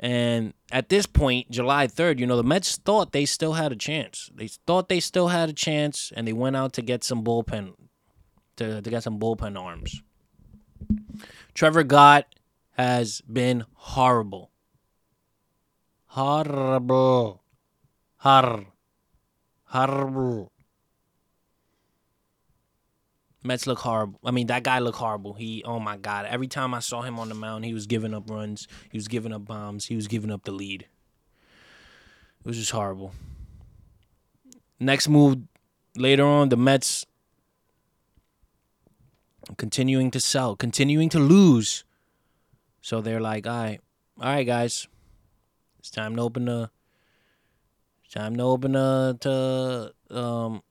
[0.01, 3.77] And at this point, July 3rd, you know, the Mets thought they still had a
[3.77, 4.29] chance.
[4.35, 7.75] They thought they still had a chance, and they went out to get some bullpen,
[8.57, 10.03] to, to get some bullpen arms.
[11.55, 12.27] Trevor Gott
[12.80, 14.50] has been horrible.
[16.06, 17.42] Horrible.
[18.16, 18.66] Hor.
[19.64, 20.50] Horrible.
[23.42, 24.18] Mets look horrible.
[24.24, 25.34] I mean, that guy looked horrible.
[25.34, 26.24] He, oh my God.
[26.26, 28.66] Every time I saw him on the mound, he was giving up runs.
[28.90, 29.86] He was giving up bombs.
[29.86, 30.82] He was giving up the lead.
[30.82, 33.12] It was just horrible.
[34.78, 35.38] Next move
[35.96, 37.04] later on, the Mets
[39.58, 41.84] continuing to sell, continuing to lose.
[42.80, 43.80] So they're like, all right,
[44.20, 44.88] all right, guys,
[45.78, 46.70] it's time to open the,
[48.10, 50.62] time to open the, to, um,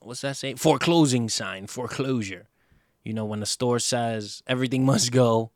[0.00, 0.54] what's that say?
[0.54, 2.48] Foreclosing sign, foreclosure.
[3.04, 5.52] You know, when the store says everything must go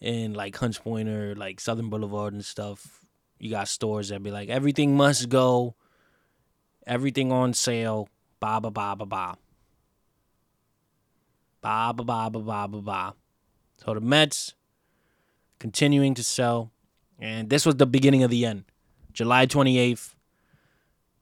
[0.00, 3.06] in like Hunts Point or like Southern Boulevard and stuff,
[3.38, 5.74] you got stores that be like, everything must go,
[6.86, 8.08] everything on sale,
[8.38, 9.36] ba ba ba ba ba.
[11.62, 13.14] Ba ba ba ba ba ba ba.
[13.84, 14.54] So the Mets
[15.58, 16.70] continuing to sell.
[17.18, 18.64] And this was the beginning of the end.
[19.12, 20.14] July 28th.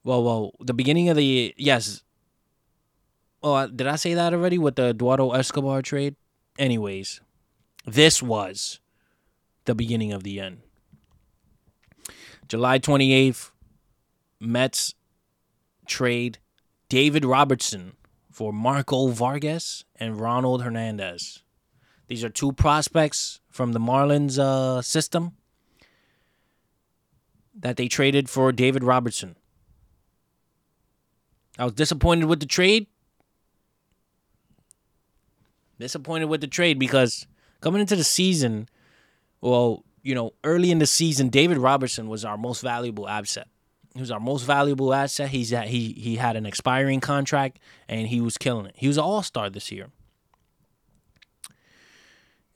[0.05, 2.03] Well, well, the beginning of the yes.
[3.43, 6.17] Oh, uh, did I say that already with the Eduardo Escobar trade?
[6.59, 7.21] Anyways,
[7.85, 8.81] this was
[9.65, 10.59] the beginning of the end.
[12.49, 13.51] July 28th,
[14.41, 14.95] Mets
[15.87, 16.39] trade
[16.89, 17.97] David Robertson
[18.31, 21.43] for Marco Vargas and Ronald Hernandez.
[22.09, 25.33] These are two prospects from the Marlins uh, system
[27.55, 29.37] that they traded for David Robertson.
[31.59, 32.87] I was disappointed with the trade.
[35.79, 37.27] Disappointed with the trade because
[37.61, 38.69] coming into the season,
[39.41, 43.49] well, you know, early in the season, David Robertson was our most valuable asset.
[43.95, 45.29] He was our most valuable asset.
[45.31, 48.75] He's at, he he had an expiring contract and he was killing it.
[48.77, 49.89] He was an all star this year.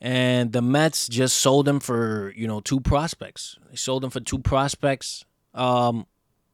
[0.04, 3.56] And the Mets just sold him for, you know, two prospects.
[3.70, 6.06] They sold him for two prospects, um,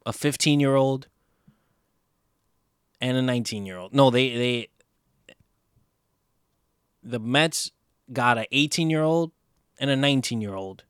[0.05, 1.09] a 15 year old
[3.01, 3.95] and a 19 year old.
[3.95, 4.69] No, they they
[7.03, 7.73] the Mets
[8.13, 9.33] got a 18 year old
[9.81, 10.85] and a 19 year old.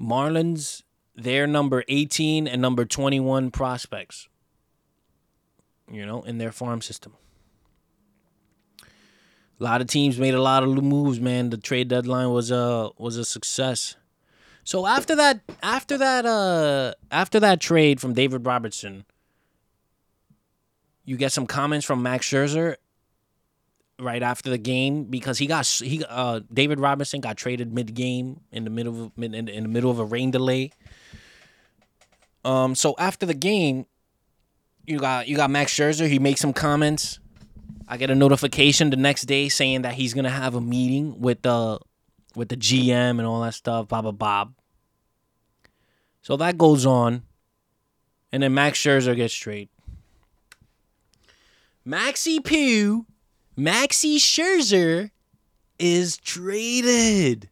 [0.00, 0.84] Marlins,
[1.16, 4.28] their number 18 and number 21 prospects,
[5.90, 7.14] you know, in their farm system.
[9.60, 11.50] A lot of teams made a lot of moves, man.
[11.50, 13.96] The trade deadline was a was a success.
[14.62, 19.04] So after that, after that, uh, after that trade from David Robertson,
[21.04, 22.76] you get some comments from Max Scherzer
[23.98, 28.40] right after the game because he got he uh David Robinson got traded mid game
[28.52, 30.70] in the middle of in, in the middle of a rain delay.
[32.44, 33.86] Um, so after the game,
[34.86, 36.08] you got you got Max Scherzer.
[36.08, 37.18] He makes some comments.
[37.86, 41.42] I get a notification the next day saying that he's gonna have a meeting with
[41.42, 41.78] the
[42.34, 43.88] with the GM and all that stuff.
[43.88, 44.48] Blah blah blah.
[46.22, 47.22] So that goes on,
[48.32, 49.70] and then Max Scherzer gets traded.
[51.86, 53.06] Maxi Pugh
[53.58, 55.10] Maxi Scherzer
[55.80, 57.50] is traded.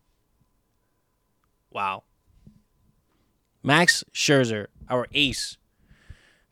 [1.72, 2.04] Wow.
[3.64, 5.56] Max Scherzer, our ace,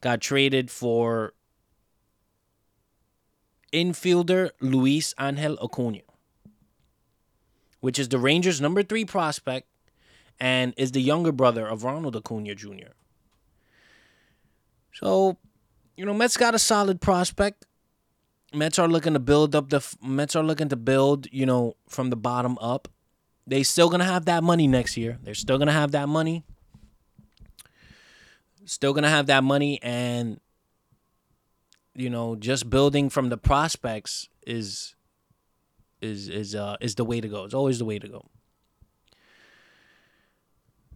[0.01, 1.35] got traded for
[3.75, 6.01] infielder Luis Angel Acuna,
[7.81, 9.67] which is the Rangers' number three prospect
[10.39, 12.95] and is the younger brother of Ronald Acuna Jr.
[14.93, 15.37] So,
[15.97, 17.67] you know, Mets got a solid prospect.
[18.53, 22.11] Mets are looking to build up the Mets are looking to build, you know, from
[22.11, 22.87] the bottom up.
[23.47, 25.19] They still gonna have that money next year.
[25.23, 26.45] They're still gonna have that money.
[28.65, 30.41] Still gonna have that money, and
[31.95, 34.95] you know, just building from the prospects is
[36.01, 37.45] is is uh is the way to go.
[37.45, 38.27] It's always the way to go.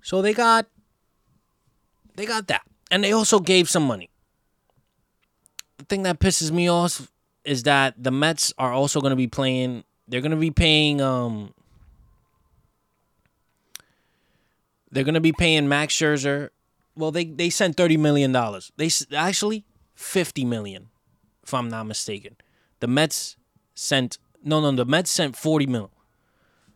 [0.03, 0.67] So they got
[2.17, 4.11] they got that, and they also gave some money.
[5.79, 7.11] The thing that pisses me off
[7.45, 9.85] is that the Mets are also going to be playing.
[10.09, 11.01] They're going to be paying.
[11.01, 11.55] Um,
[14.91, 16.51] they're going to be paying Max Scherzer.
[16.97, 18.73] Well, they they sent thirty million dollars.
[18.77, 19.65] They actually
[19.99, 20.89] fifty million,
[21.43, 22.37] if I'm not mistaken.
[22.79, 23.37] The Mets
[23.75, 25.91] sent no no the Mets sent forty mil.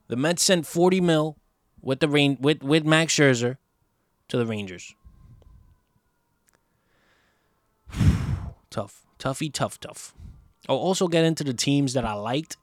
[0.09, 1.39] The Mets sent forty mil
[1.81, 3.59] with the rain with with Max Scherzer
[4.29, 4.95] to the Rangers.
[8.71, 10.15] tough, toughy, tough, tough.
[10.69, 12.57] I'll also get into the teams that I liked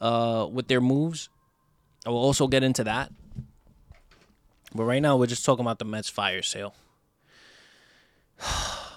[0.00, 1.28] uh, with their moves.
[2.06, 3.12] I will also get into that.
[4.74, 6.74] But right now, we're just talking about the Mets fire sale.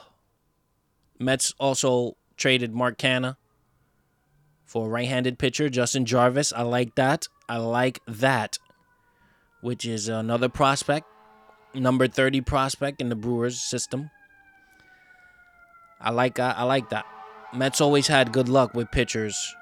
[1.21, 3.37] Mets also traded Mark Canha
[4.65, 6.51] for a right-handed pitcher, Justin Jarvis.
[6.51, 7.27] I like that.
[7.47, 8.57] I like that,
[9.61, 11.05] which is another prospect,
[11.75, 14.09] number 30 prospect in the Brewers system.
[15.99, 17.05] I like uh, I like that.
[17.53, 19.55] Mets always had good luck with pitchers.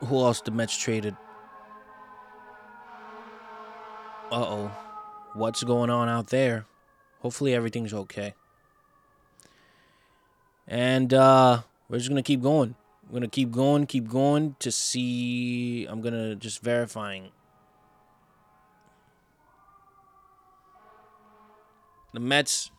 [0.00, 1.16] Who else the Mets traded?
[4.30, 4.83] Uh oh.
[5.34, 6.64] What's going on out there?
[7.18, 8.34] Hopefully everything's okay.
[10.68, 12.76] And uh we're just gonna keep going.
[13.08, 17.30] We're gonna keep going, keep going to see I'm gonna just verifying.
[22.12, 22.70] The Mets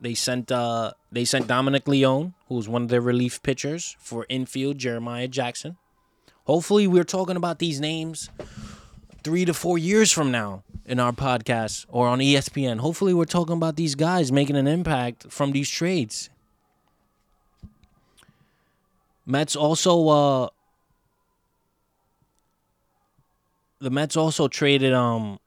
[0.00, 4.78] they sent uh they sent Dominic Leone, who's one of their relief pitchers, for infield
[4.78, 5.76] Jeremiah Jackson.
[6.46, 8.28] Hopefully, we're talking about these names
[9.22, 12.80] three to four years from now in our podcast or on ESPN.
[12.80, 16.30] Hopefully, we're talking about these guys making an impact from these trades.
[19.24, 20.48] Mets also uh
[23.78, 25.38] the Mets also traded um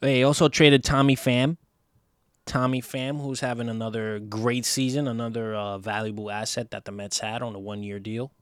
[0.00, 1.56] They also traded Tommy Pham.
[2.46, 7.42] Tommy Pham, who's having another great season, another uh, valuable asset that the Mets had
[7.42, 8.32] on a one year deal.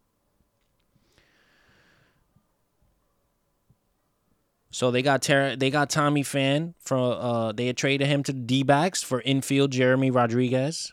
[4.77, 8.33] So they got Ter- they got Tommy Pham from uh, they had traded him to
[8.35, 10.93] the D backs for infield Jeremy Rodriguez.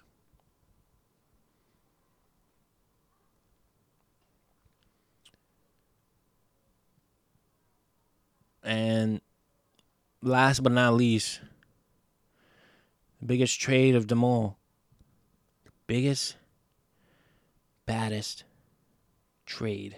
[8.63, 9.19] And
[10.21, 11.41] last but not least,
[13.19, 14.59] the biggest trade of them all.
[15.87, 16.37] Biggest,
[17.85, 18.45] baddest
[19.45, 19.97] trade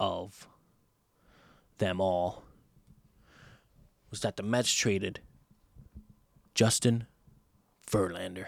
[0.00, 0.48] of
[1.76, 2.45] them all
[4.16, 5.20] was that the Mets traded
[6.54, 7.06] Justin
[7.86, 8.46] Verlander.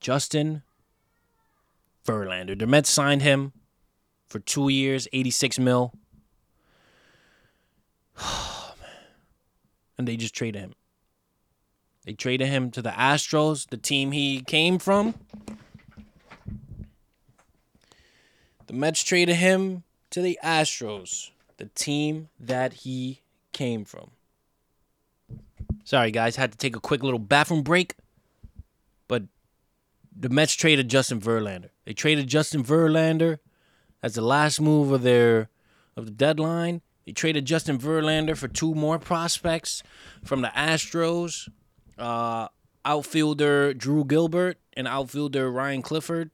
[0.00, 0.62] Justin
[2.06, 2.58] Verlander.
[2.58, 3.52] The Mets signed him
[4.26, 5.92] for two years, 86 mil.
[8.22, 8.74] Oh.
[9.98, 10.72] And they just traded him.
[12.06, 15.14] They traded him to the Astros, the team he came from.
[18.70, 24.12] The Mets traded him to the Astros, the team that he came from.
[25.82, 27.96] Sorry, guys, had to take a quick little bathroom break.
[29.08, 29.24] But
[30.16, 31.70] the Mets traded Justin Verlander.
[31.84, 33.40] They traded Justin Verlander
[34.04, 35.48] as the last move of their
[35.96, 36.80] of the deadline.
[37.06, 39.82] They traded Justin Verlander for two more prospects
[40.22, 41.48] from the Astros.
[41.98, 42.46] Uh,
[42.84, 46.30] outfielder Drew Gilbert and outfielder Ryan Clifford.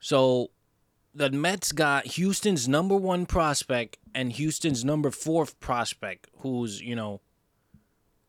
[0.00, 0.50] So
[1.14, 7.20] the Mets got Houston's number one prospect and Houston's number four prospect, who's, you know,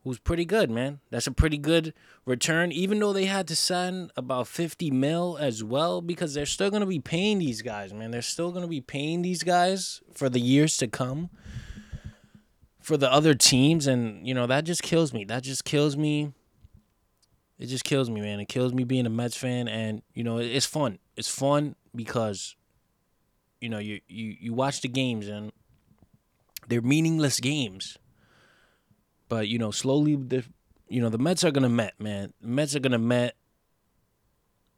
[0.04, 1.00] who's pretty good, man.
[1.10, 1.94] That's a pretty good
[2.26, 6.70] return, even though they had to send about 50 mil as well, because they're still
[6.70, 8.10] going to be paying these guys, man.
[8.10, 11.30] They're still going to be paying these guys for the years to come
[12.80, 13.86] for the other teams.
[13.86, 15.24] And, you know, that just kills me.
[15.24, 16.32] That just kills me.
[17.58, 18.40] It just kills me, man.
[18.40, 19.68] It kills me being a Mets fan.
[19.68, 20.98] And, you know, it's fun.
[21.16, 22.56] It's fun because,
[23.60, 25.52] you know, you, you, you watch the games and
[26.68, 27.98] they're meaningless games
[29.32, 30.44] but you know, slowly the
[30.90, 32.34] you know the Mets are gonna Met man.
[32.42, 33.34] The Mets are gonna Met.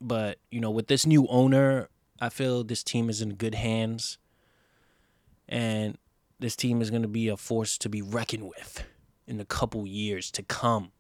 [0.01, 1.89] But you know, with this new owner,
[2.21, 4.17] I feel this team is in good hands,
[5.49, 5.99] and
[6.39, 8.85] this team is gonna be a force to be reckoned with
[9.27, 10.93] in the couple years to come.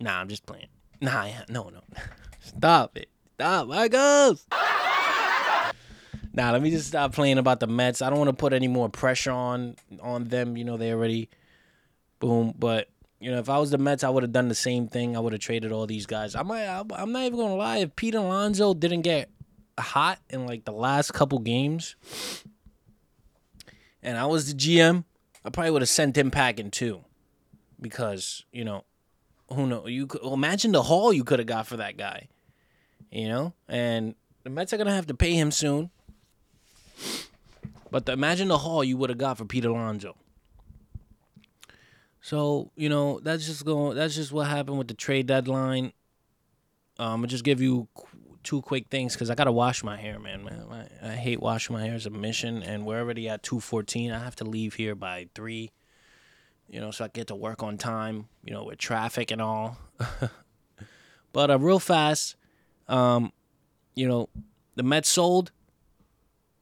[0.00, 0.66] Nah, I'm just playing.
[1.00, 1.82] Nah, no, no.
[2.40, 3.08] Stop it.
[3.40, 4.46] Stop, Michaels.
[6.34, 8.02] Nah, let me just stop playing about the Mets.
[8.02, 10.58] I don't want to put any more pressure on on them.
[10.58, 11.30] You know, they already
[12.18, 12.52] boom.
[12.58, 15.16] But you know, if I was the Mets, I would have done the same thing.
[15.16, 16.34] I would have traded all these guys.
[16.34, 16.66] I might.
[16.66, 17.78] I'm not even gonna lie.
[17.78, 19.30] If Pete Alonso didn't get
[19.78, 21.96] hot in like the last couple games,
[24.02, 25.04] and I was the GM,
[25.46, 27.06] I probably would have sent him packing too,
[27.80, 28.84] because you know,
[29.50, 32.28] who know you could imagine the haul you could have got for that guy,
[33.10, 35.90] you know, and the Mets are gonna have to pay him soon.
[37.90, 40.16] But the, imagine the haul you would have got for Pete Alonso.
[42.20, 43.96] So you know that's just going.
[43.96, 45.92] That's just what happened with the trade deadline.
[46.98, 47.88] Um, I'll just give you
[48.42, 50.44] two quick things because I gotta wash my hair, man.
[50.44, 53.60] man I, I, hate washing my hair as a mission, and we're already at two
[53.60, 54.12] fourteen.
[54.12, 55.72] I have to leave here by three.
[56.68, 58.28] You know, so I get to work on time.
[58.44, 59.78] You know, with traffic and all.
[61.32, 62.36] but uh, real fast,
[62.90, 63.32] um,
[63.94, 64.28] you know,
[64.74, 65.52] the Mets sold,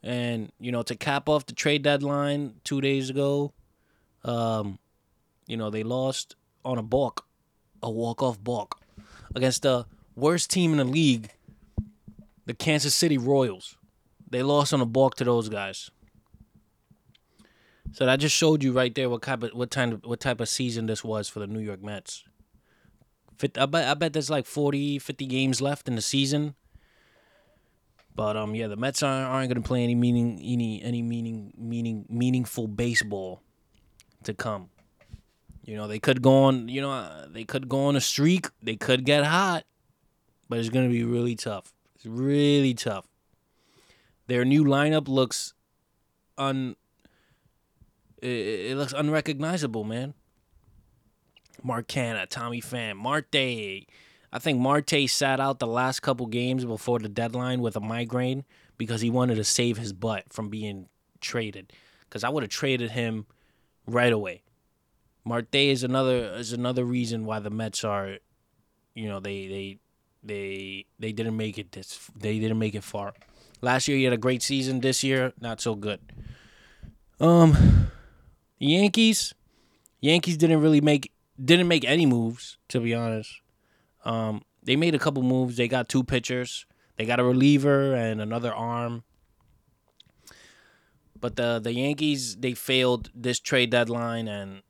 [0.02, 3.52] and you know to cap off the trade deadline two days ago,
[4.24, 4.78] um,
[5.46, 7.26] you know, they lost on a balk,
[7.82, 8.80] a walk-off balk
[9.34, 11.30] against the worst team in the league,
[12.46, 13.76] the Kansas City Royals.
[14.30, 15.90] They lost on a balk to those guys.
[17.92, 20.48] So that just showed you right there what type of what type what type of
[20.48, 22.24] season this was for the New York Mets.
[23.42, 26.54] I bet I bet there's like 40, 50 games left in the season.
[28.14, 31.52] But um, yeah, the Mets aren't, aren't going to play any meaning any any meaning
[31.56, 33.42] meaning meaningful baseball
[34.24, 34.70] to come.
[35.64, 38.48] You know, they could go on, you know, they could go on a streak.
[38.62, 39.64] They could get hot,
[40.48, 41.74] but it's going to be really tough.
[41.94, 43.06] It's really tough.
[44.28, 45.54] Their new lineup looks
[46.38, 46.74] un
[48.22, 50.14] it, it looks unrecognizable, man.
[51.62, 53.86] Mark Canha, Tommy Pham, Marte.
[54.30, 58.44] I think Marte sat out the last couple games before the deadline with a migraine
[58.76, 60.88] because he wanted to save his butt from being
[61.20, 61.72] traded.
[62.08, 63.26] Because I would have traded him
[63.86, 64.42] right away.
[65.24, 68.16] Marte is another is another reason why the Mets are,
[68.94, 69.78] you know, they they
[70.22, 73.14] they they didn't make it this they didn't make it far.
[73.60, 74.80] Last year he had a great season.
[74.80, 76.00] This year not so good.
[77.20, 77.90] Um,
[78.58, 79.34] Yankees,
[80.00, 81.12] Yankees didn't really make
[81.42, 83.40] didn't make any moves to be honest.
[84.04, 85.56] Um, they made a couple moves.
[85.56, 86.66] They got two pitchers.
[86.96, 89.04] They got a reliever and another arm.
[91.20, 94.62] But the the Yankees they failed this trade deadline and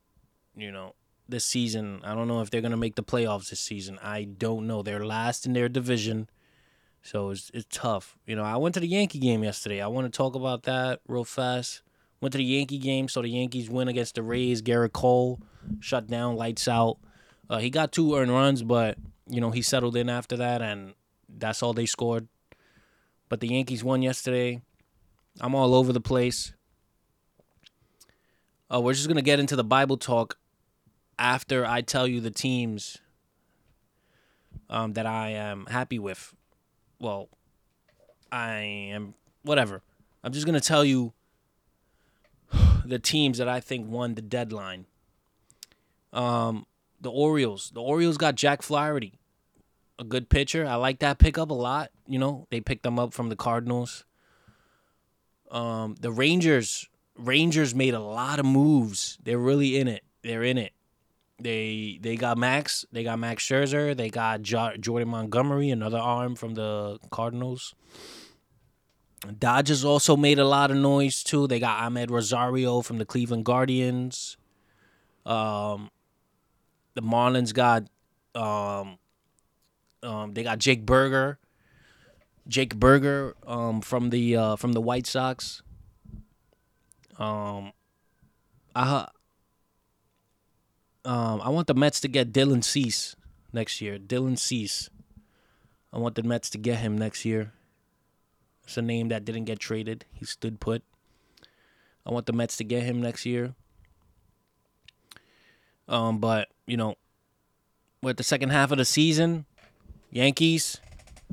[0.55, 0.93] you know,
[1.27, 2.01] this season.
[2.03, 3.99] I don't know if they're gonna make the playoffs this season.
[4.03, 4.81] I don't know.
[4.81, 6.29] They're last in their division,
[7.01, 8.17] so it's it's tough.
[8.25, 9.81] You know, I went to the Yankee game yesterday.
[9.81, 11.81] I want to talk about that real fast.
[12.21, 14.61] Went to the Yankee game, so the Yankees win against the Rays.
[14.61, 15.39] Gerrit Cole
[15.79, 16.97] shut down, lights out.
[17.49, 18.97] Uh, he got two earned runs, but
[19.27, 20.93] you know he settled in after that, and
[21.29, 22.27] that's all they scored.
[23.29, 24.61] But the Yankees won yesterday.
[25.39, 26.53] I'm all over the place.
[28.71, 30.37] Uh, we're just gonna get into the Bible talk
[31.17, 32.97] after I tell you the teams
[34.69, 36.33] um, that I am happy with.
[36.99, 37.29] Well,
[38.31, 38.57] I
[38.91, 39.13] am
[39.43, 39.81] whatever.
[40.23, 41.13] I'm just gonna tell you
[42.85, 44.85] the teams that I think won the deadline.
[46.11, 46.65] Um,
[47.01, 47.71] the Orioles.
[47.73, 49.13] The Orioles got Jack Flaherty,
[49.97, 50.65] a good pitcher.
[50.65, 51.91] I like that pickup a lot.
[52.07, 54.05] You know, they picked them up from the Cardinals.
[55.51, 56.87] Um, the Rangers.
[57.17, 59.17] Rangers made a lot of moves.
[59.23, 60.03] They're really in it.
[60.23, 60.73] They're in it.
[61.41, 62.85] They they got Max.
[62.91, 63.95] They got Max Scherzer.
[63.95, 67.75] They got jo- Jordan Montgomery, another arm from the Cardinals.
[69.37, 71.47] Dodgers also made a lot of noise too.
[71.47, 74.37] They got Amed Rosario from the Cleveland Guardians.
[75.25, 75.89] Um,
[76.93, 77.83] the Marlins got
[78.33, 78.97] um,
[80.03, 81.37] um, they got Jake Burger,
[82.47, 85.61] Jake Burger um, from the uh, from the White Sox.
[87.17, 87.73] Um,
[88.73, 89.07] I
[91.03, 93.15] um, I want the Mets to get Dylan Cease
[93.51, 93.97] next year.
[93.97, 94.89] Dylan Cease.
[95.91, 97.51] I want the Mets to get him next year.
[98.69, 100.05] It's a name that didn't get traded.
[100.13, 100.83] He stood put.
[102.05, 103.55] I want the Mets to get him next year.
[105.87, 106.93] Um, but you know,
[108.03, 109.47] with the second half of the season,
[110.11, 110.79] Yankees,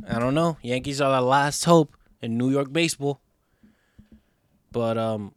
[0.09, 0.57] I don't know.
[0.63, 3.21] Yankees are the last hope in New York baseball.
[4.73, 5.35] But um,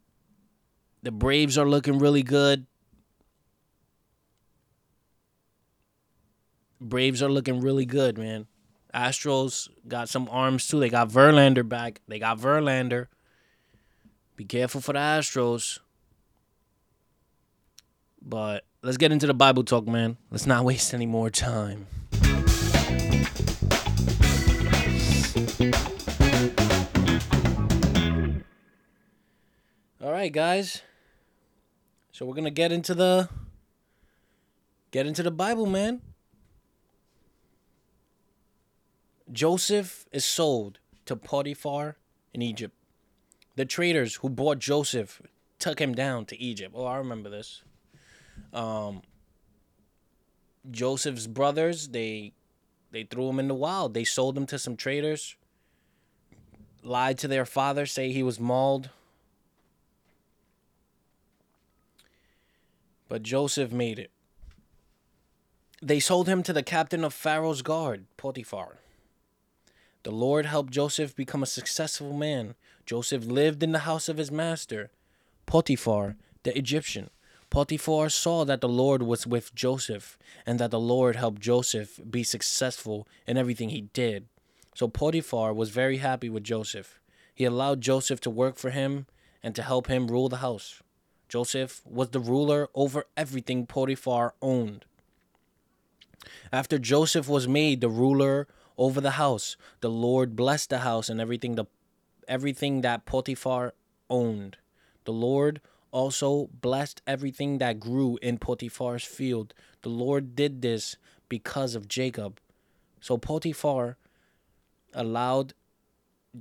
[1.03, 2.65] the Braves are looking really good.
[6.79, 8.47] Braves are looking really good, man.
[8.93, 10.79] Astros got some arms too.
[10.79, 12.01] They got Verlander back.
[12.07, 13.07] They got Verlander.
[14.35, 15.79] Be careful for the Astros.
[18.21, 20.17] But let's get into the Bible talk, man.
[20.31, 21.87] Let's not waste any more time.
[30.01, 30.81] All right, guys.
[32.11, 33.29] So we're going to get into the
[34.91, 36.01] get into the Bible, man.
[39.31, 41.97] Joseph is sold to Potiphar
[42.33, 42.75] in Egypt.
[43.55, 45.21] The traders who bought Joseph
[45.59, 46.73] took him down to Egypt.
[46.75, 47.63] Oh, I remember this.
[48.53, 49.01] Um,
[50.71, 52.33] Joseph's brothers, they
[52.91, 53.93] they threw him in the wild.
[53.93, 55.35] They sold him to some traders.
[56.81, 58.89] Lied to their father, say he was mauled.
[63.07, 64.11] But Joseph made it.
[65.81, 68.77] They sold him to the captain of Pharaoh's guard, Potiphar.
[70.09, 72.55] The Lord helped Joseph become a successful man.
[72.83, 74.89] Joseph lived in the house of his master,
[75.45, 77.11] Potiphar, the Egyptian.
[77.51, 82.23] Potiphar saw that the Lord was with Joseph and that the Lord helped Joseph be
[82.23, 84.25] successful in everything he did.
[84.73, 86.99] So Potiphar was very happy with Joseph.
[87.35, 89.05] He allowed Joseph to work for him
[89.43, 90.81] and to help him rule the house.
[91.27, 94.85] Joseph was the ruler over everything Potiphar owned.
[96.51, 98.47] After Joseph was made the ruler
[98.79, 99.57] over the house.
[99.81, 101.65] The Lord blessed the house and everything the
[102.27, 103.73] everything that Potiphar
[104.09, 104.57] owned.
[105.05, 105.61] The Lord
[105.91, 109.53] also blessed everything that grew in Potiphar's field.
[109.81, 110.95] The Lord did this
[111.27, 112.39] because of Jacob.
[113.01, 113.97] So Potiphar
[114.93, 115.53] allowed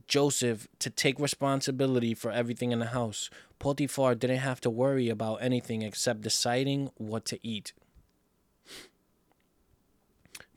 [0.06, 3.30] Joseph to take responsibility for everything in the house.
[3.58, 7.72] Potiphar didn't have to worry about anything except deciding what to eat.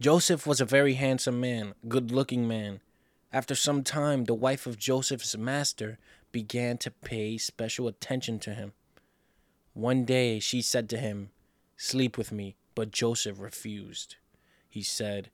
[0.02, 2.80] Joseph was a very handsome man, good looking man.
[3.32, 6.00] After some time, the wife of Joseph's master
[6.32, 8.74] began to pay special attention to him.
[9.76, 11.30] One day she said to him,
[11.78, 14.16] Sleep with me, but Joseph refused.
[14.68, 15.30] He said,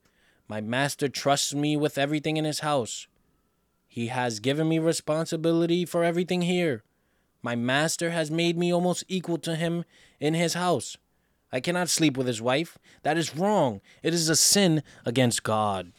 [0.49, 3.07] My master trusts me with everything in his house.
[3.87, 6.83] He has given me responsibility for everything here.
[7.41, 9.85] My master has made me almost equal to him
[10.19, 10.97] in his house.
[11.51, 12.77] I cannot sleep with his wife.
[13.03, 13.81] That is wrong.
[14.03, 15.93] It is a sin against God.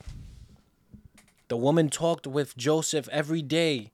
[1.49, 3.93] The woman talked with Joseph every day,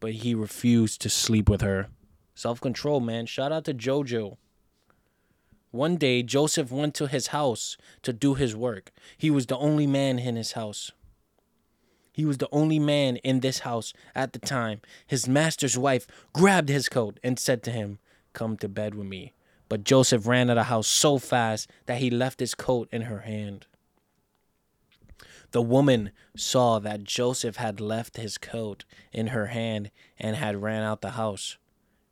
[0.00, 1.88] but he refused to sleep with her.
[2.34, 3.26] Self control, man.
[3.26, 4.36] Shout out to JoJo.
[5.70, 8.90] One day, Joseph went to his house to do his work.
[9.16, 10.90] He was the only man in his house.
[12.12, 14.80] He was the only man in this house at the time.
[15.06, 17.98] His master's wife grabbed his coat and said to him,
[18.32, 19.32] Come to bed with me.
[19.74, 23.02] But Joseph ran out of the house so fast that he left his coat in
[23.02, 23.66] her hand.
[25.50, 30.84] The woman saw that Joseph had left his coat in her hand and had ran
[30.84, 31.58] out the house.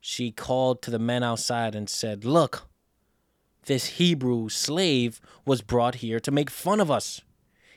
[0.00, 2.66] She called to the men outside and said, Look,
[3.66, 7.20] this Hebrew slave was brought here to make fun of us.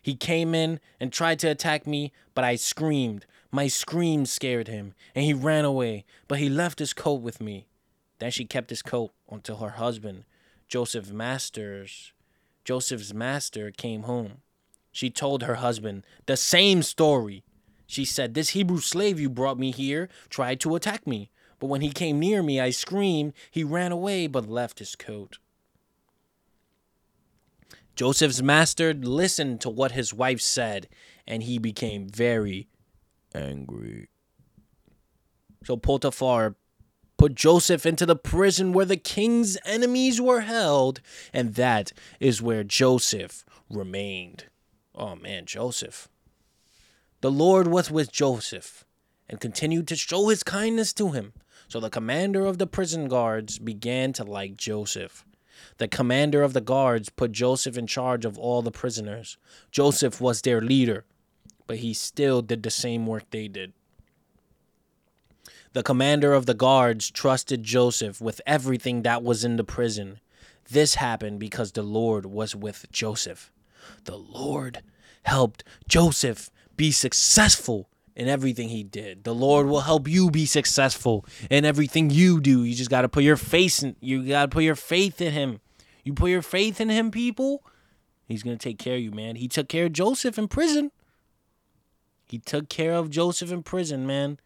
[0.02, 3.28] He came in and tried to attack me, but I screamed.
[3.52, 7.68] My scream scared him, and he ran away, but he left his coat with me.
[8.20, 10.26] Then she kept his coat until her husband,
[10.68, 12.14] Joseph Masters,
[12.66, 14.42] Joseph's master came home.
[14.92, 17.44] She told her husband the same story.
[17.86, 21.82] She said, This Hebrew slave you brought me here tried to attack me, but when
[21.82, 23.34] he came near me, I screamed.
[23.52, 25.38] He ran away but left his coat.
[27.96, 30.90] Joseph's master listened to what his wife said,
[31.28, 32.68] and he became very
[33.34, 34.10] angry.
[35.64, 36.56] So Potiphar
[37.18, 41.02] put Joseph into the prison where the king's enemies were held,
[41.34, 44.46] and that is where Joseph remained.
[44.94, 46.10] Oh man, Joseph.
[47.22, 48.86] The Lord was with Joseph
[49.28, 51.34] and continued to show his kindness to him.
[51.68, 55.26] So the commander of the prison guards began to like Joseph.
[55.78, 59.38] The commander of the guards put Joseph in charge of all the prisoners.
[59.72, 61.06] Joseph was their leader,
[61.66, 63.74] but he still did the same work they did.
[65.76, 70.22] The commander of the guards trusted Joseph with everything that was in the prison.
[70.72, 73.52] This happened because the Lord was with Joseph
[74.06, 74.82] the Lord
[75.24, 79.24] helped Joseph be successful in everything he did.
[79.24, 82.64] The Lord will help you be successful in everything you do.
[82.64, 85.34] You just got to put your face in you got to put your faith in
[85.34, 85.60] him.
[86.04, 87.64] You put your faith in him, people,
[88.28, 89.36] he's going to take care of you, man.
[89.36, 90.92] He took care of Joseph in prison.
[92.28, 94.40] He took care of Joseph in prison, man.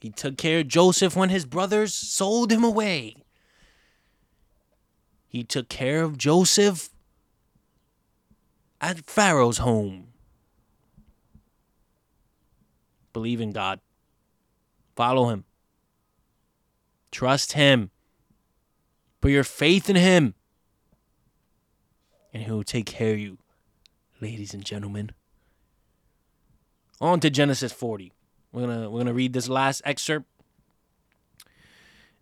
[0.00, 3.16] He took care of Joseph when his brothers sold him away.
[5.28, 6.90] He took care of Joseph
[8.80, 10.08] at Pharaoh's home.
[13.12, 13.80] Believe in God.
[14.96, 15.44] Follow Him.
[17.10, 17.90] Trust Him.
[19.20, 20.34] Put your faith in Him.
[22.32, 23.38] And He will take care of you,
[24.20, 25.10] ladies and gentlemen.
[27.00, 28.12] On to Genesis 40.
[28.52, 30.26] We're gonna we're gonna read this last excerpt.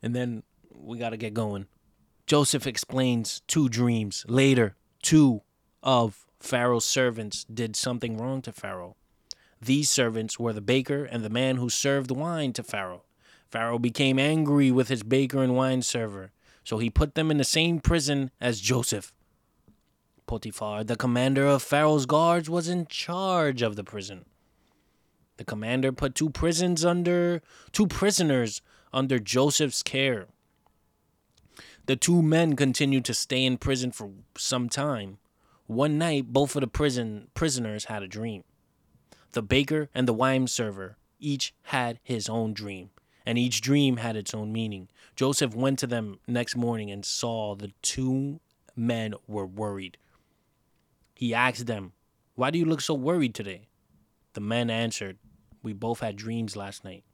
[0.02, 0.42] And then
[0.74, 1.66] we gotta get going.
[2.26, 4.24] Joseph explains two dreams.
[4.28, 5.42] Later, two
[5.82, 8.96] of Pharaoh's servants did something wrong to Pharaoh.
[9.60, 13.04] These servants were the baker and the man who served wine to Pharaoh.
[13.50, 17.44] Pharaoh became angry with his baker and wine server, so he put them in the
[17.44, 19.12] same prison as Joseph.
[20.26, 24.26] Potiphar, the commander of Pharaoh's guards, was in charge of the prison.
[25.38, 28.60] The commander put two prisons under two prisoners
[28.92, 30.26] under Joseph's care.
[31.86, 35.18] The two men continued to stay in prison for some time.
[35.66, 38.42] One night, both of the prison prisoners had a dream.
[39.32, 42.90] The baker and the wine server each had his own dream,
[43.24, 44.88] and each dream had its own meaning.
[45.14, 48.40] Joseph went to them next morning and saw the two
[48.74, 49.98] men were worried.
[51.14, 51.92] He asked them,
[52.34, 53.68] Why do you look so worried today?
[54.32, 55.18] The men answered,
[55.62, 57.04] We both had dreams last night.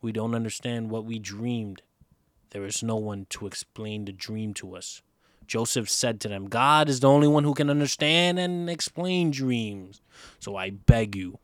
[0.00, 1.82] We don't understand what we dreamed.
[2.50, 5.02] There is no one to explain the dream to us.
[5.46, 10.00] Joseph said to them, God is the only one who can understand and explain dreams.
[10.38, 11.38] So I beg you,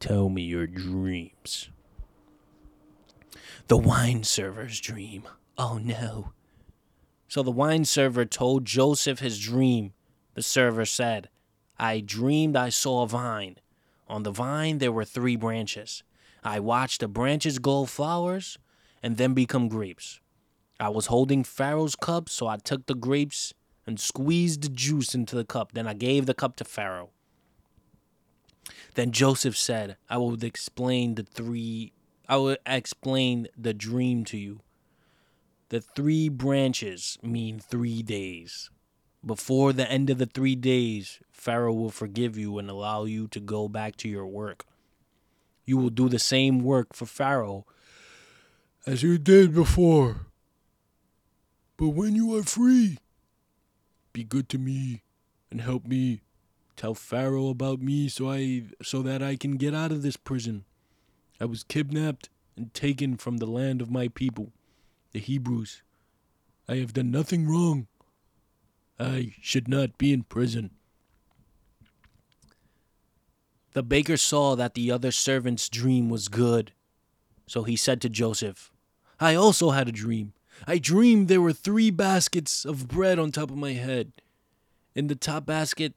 [0.00, 1.70] tell me your dreams.
[3.68, 5.24] The wine server's dream.
[5.56, 6.32] Oh no.
[7.28, 9.92] So the wine server told Joseph his dream.
[10.34, 11.28] The server said,
[11.78, 13.56] I dreamed I saw a vine.
[14.08, 16.02] On the vine there were three branches.
[16.42, 18.58] I watched the branches grow flowers
[19.02, 20.20] and then become grapes.
[20.78, 23.54] I was holding Pharaoh's cup, so I took the grapes
[23.86, 25.72] and squeezed the juice into the cup.
[25.72, 27.10] Then I gave the cup to Pharaoh.
[28.94, 31.92] Then Joseph said, I will explain the three
[32.26, 34.60] I will explain the dream to you.
[35.68, 38.70] The three branches mean three days.
[39.24, 43.38] Before the end of the three days, Pharaoh will forgive you and allow you to
[43.38, 44.64] go back to your work.
[45.66, 47.66] You will do the same work for Pharaoh
[48.86, 50.24] as you did before.
[51.76, 52.96] But when you are free,
[54.14, 55.02] be good to me
[55.50, 56.22] and help me.
[56.76, 60.64] Tell Pharaoh about me so I so that I can get out of this prison.
[61.38, 64.52] I was kidnapped and taken from the land of my people,
[65.12, 65.82] the Hebrews.
[66.66, 67.86] I have done nothing wrong.
[68.98, 70.70] I should not be in prison.
[73.74, 76.72] The baker saw that the other servant's dream was good.
[77.46, 78.72] So he said to Joseph,
[79.20, 80.32] I also had a dream.
[80.66, 84.12] I dreamed there were three baskets of bread on top of my head.
[84.94, 85.94] In the top basket,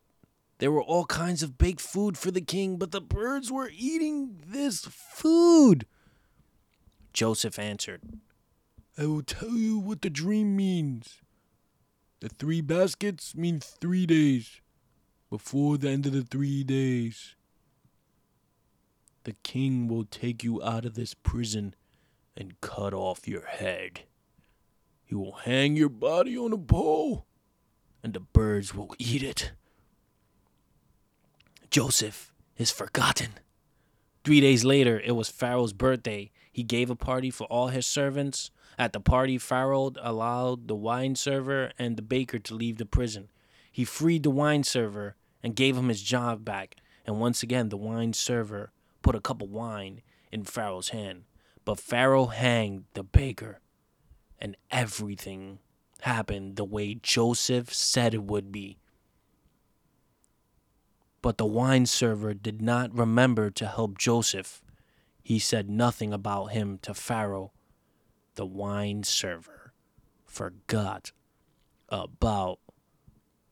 [0.57, 4.41] there were all kinds of baked food for the king, but the birds were eating
[4.43, 5.86] this food.
[7.13, 8.01] Joseph answered,
[8.97, 11.21] I will tell you what the dream means.
[12.21, 14.61] The three baskets mean three days.
[15.30, 17.36] Before the end of the three days,
[19.28, 21.75] the king will take you out of this prison
[22.38, 24.03] and cut off your head.
[25.03, 27.25] He will hang your body on a pole,
[28.01, 29.51] and the birds will eat it.
[31.69, 33.32] Joseph is forgotten.
[34.23, 36.32] Three days later, it was Pharaoh's birthday.
[36.49, 38.49] He gave a party for all his servants.
[38.80, 43.30] At the party, Pharaoh allowed the wine server and the baker to leave the prison.
[43.69, 46.78] He freed the wine server and gave him his job back.
[47.05, 48.71] And once again, the wine server
[49.02, 51.24] put a cup of wine in Pharaoh's hand.
[51.66, 53.60] But Pharaoh hanged the baker,
[54.39, 55.60] and everything
[56.02, 58.78] happened the way Joseph said it would be.
[61.22, 64.62] But the wine server did not remember to help Joseph.
[65.24, 67.52] He said nothing about him to Pharaoh.
[68.36, 69.74] The wine server
[70.26, 71.12] forgot
[71.89, 72.60] about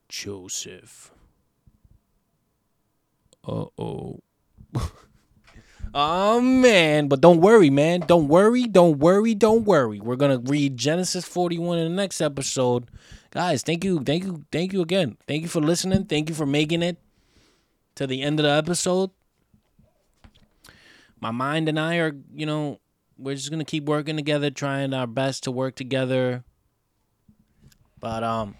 [0.08, 1.12] Joseph.
[3.46, 4.20] Uh oh.
[5.94, 8.00] Oh man, but don't worry, man.
[8.00, 10.00] Don't worry, don't worry, don't worry.
[10.00, 12.90] We're gonna read Genesis 41 in the next episode.
[13.30, 15.16] Guys, thank you, thank you, thank you again.
[15.26, 16.04] Thank you for listening.
[16.04, 16.98] Thank you for making it
[17.94, 19.10] to the end of the episode.
[21.20, 22.80] My mind and I are, you know,
[23.16, 26.44] we're just gonna keep working together, trying our best to work together.
[28.00, 28.56] But um,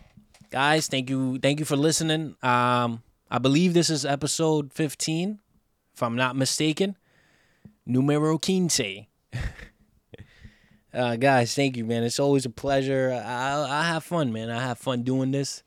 [0.51, 2.37] guys, thank you, thank you for listening.
[2.43, 5.41] Um, I believe this is episode 15,
[5.95, 6.97] if I'm not mistaken
[7.87, 8.81] numero quince.
[10.95, 12.03] uh, guys, thank you, man.
[12.03, 13.13] It's always a pleasure.
[13.13, 14.51] I, I have fun, man.
[14.51, 15.63] I have fun doing this.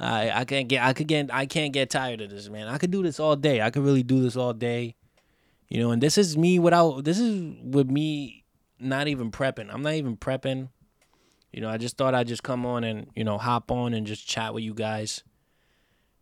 [0.00, 2.68] I I can't get I could get I can't get tired of this, man.
[2.68, 3.62] I could do this all day.
[3.62, 4.94] I could really do this all day.
[5.68, 8.38] You know, and this is me without this is with me
[8.78, 9.72] not even prepping.
[9.72, 10.68] I'm not even prepping.
[11.52, 14.06] You know, I just thought I'd just come on and, you know, hop on and
[14.06, 15.24] just chat with you guys.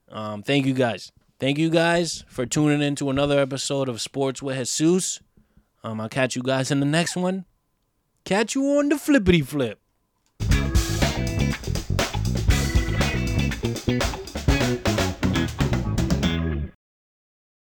[0.09, 4.43] Um, thank you guys thank you guys for tuning in to another episode of Sports
[4.43, 5.20] with Jesus.
[5.82, 7.45] Um, I'll catch you guys in the next one.
[8.24, 9.78] Catch you on the flippity flip.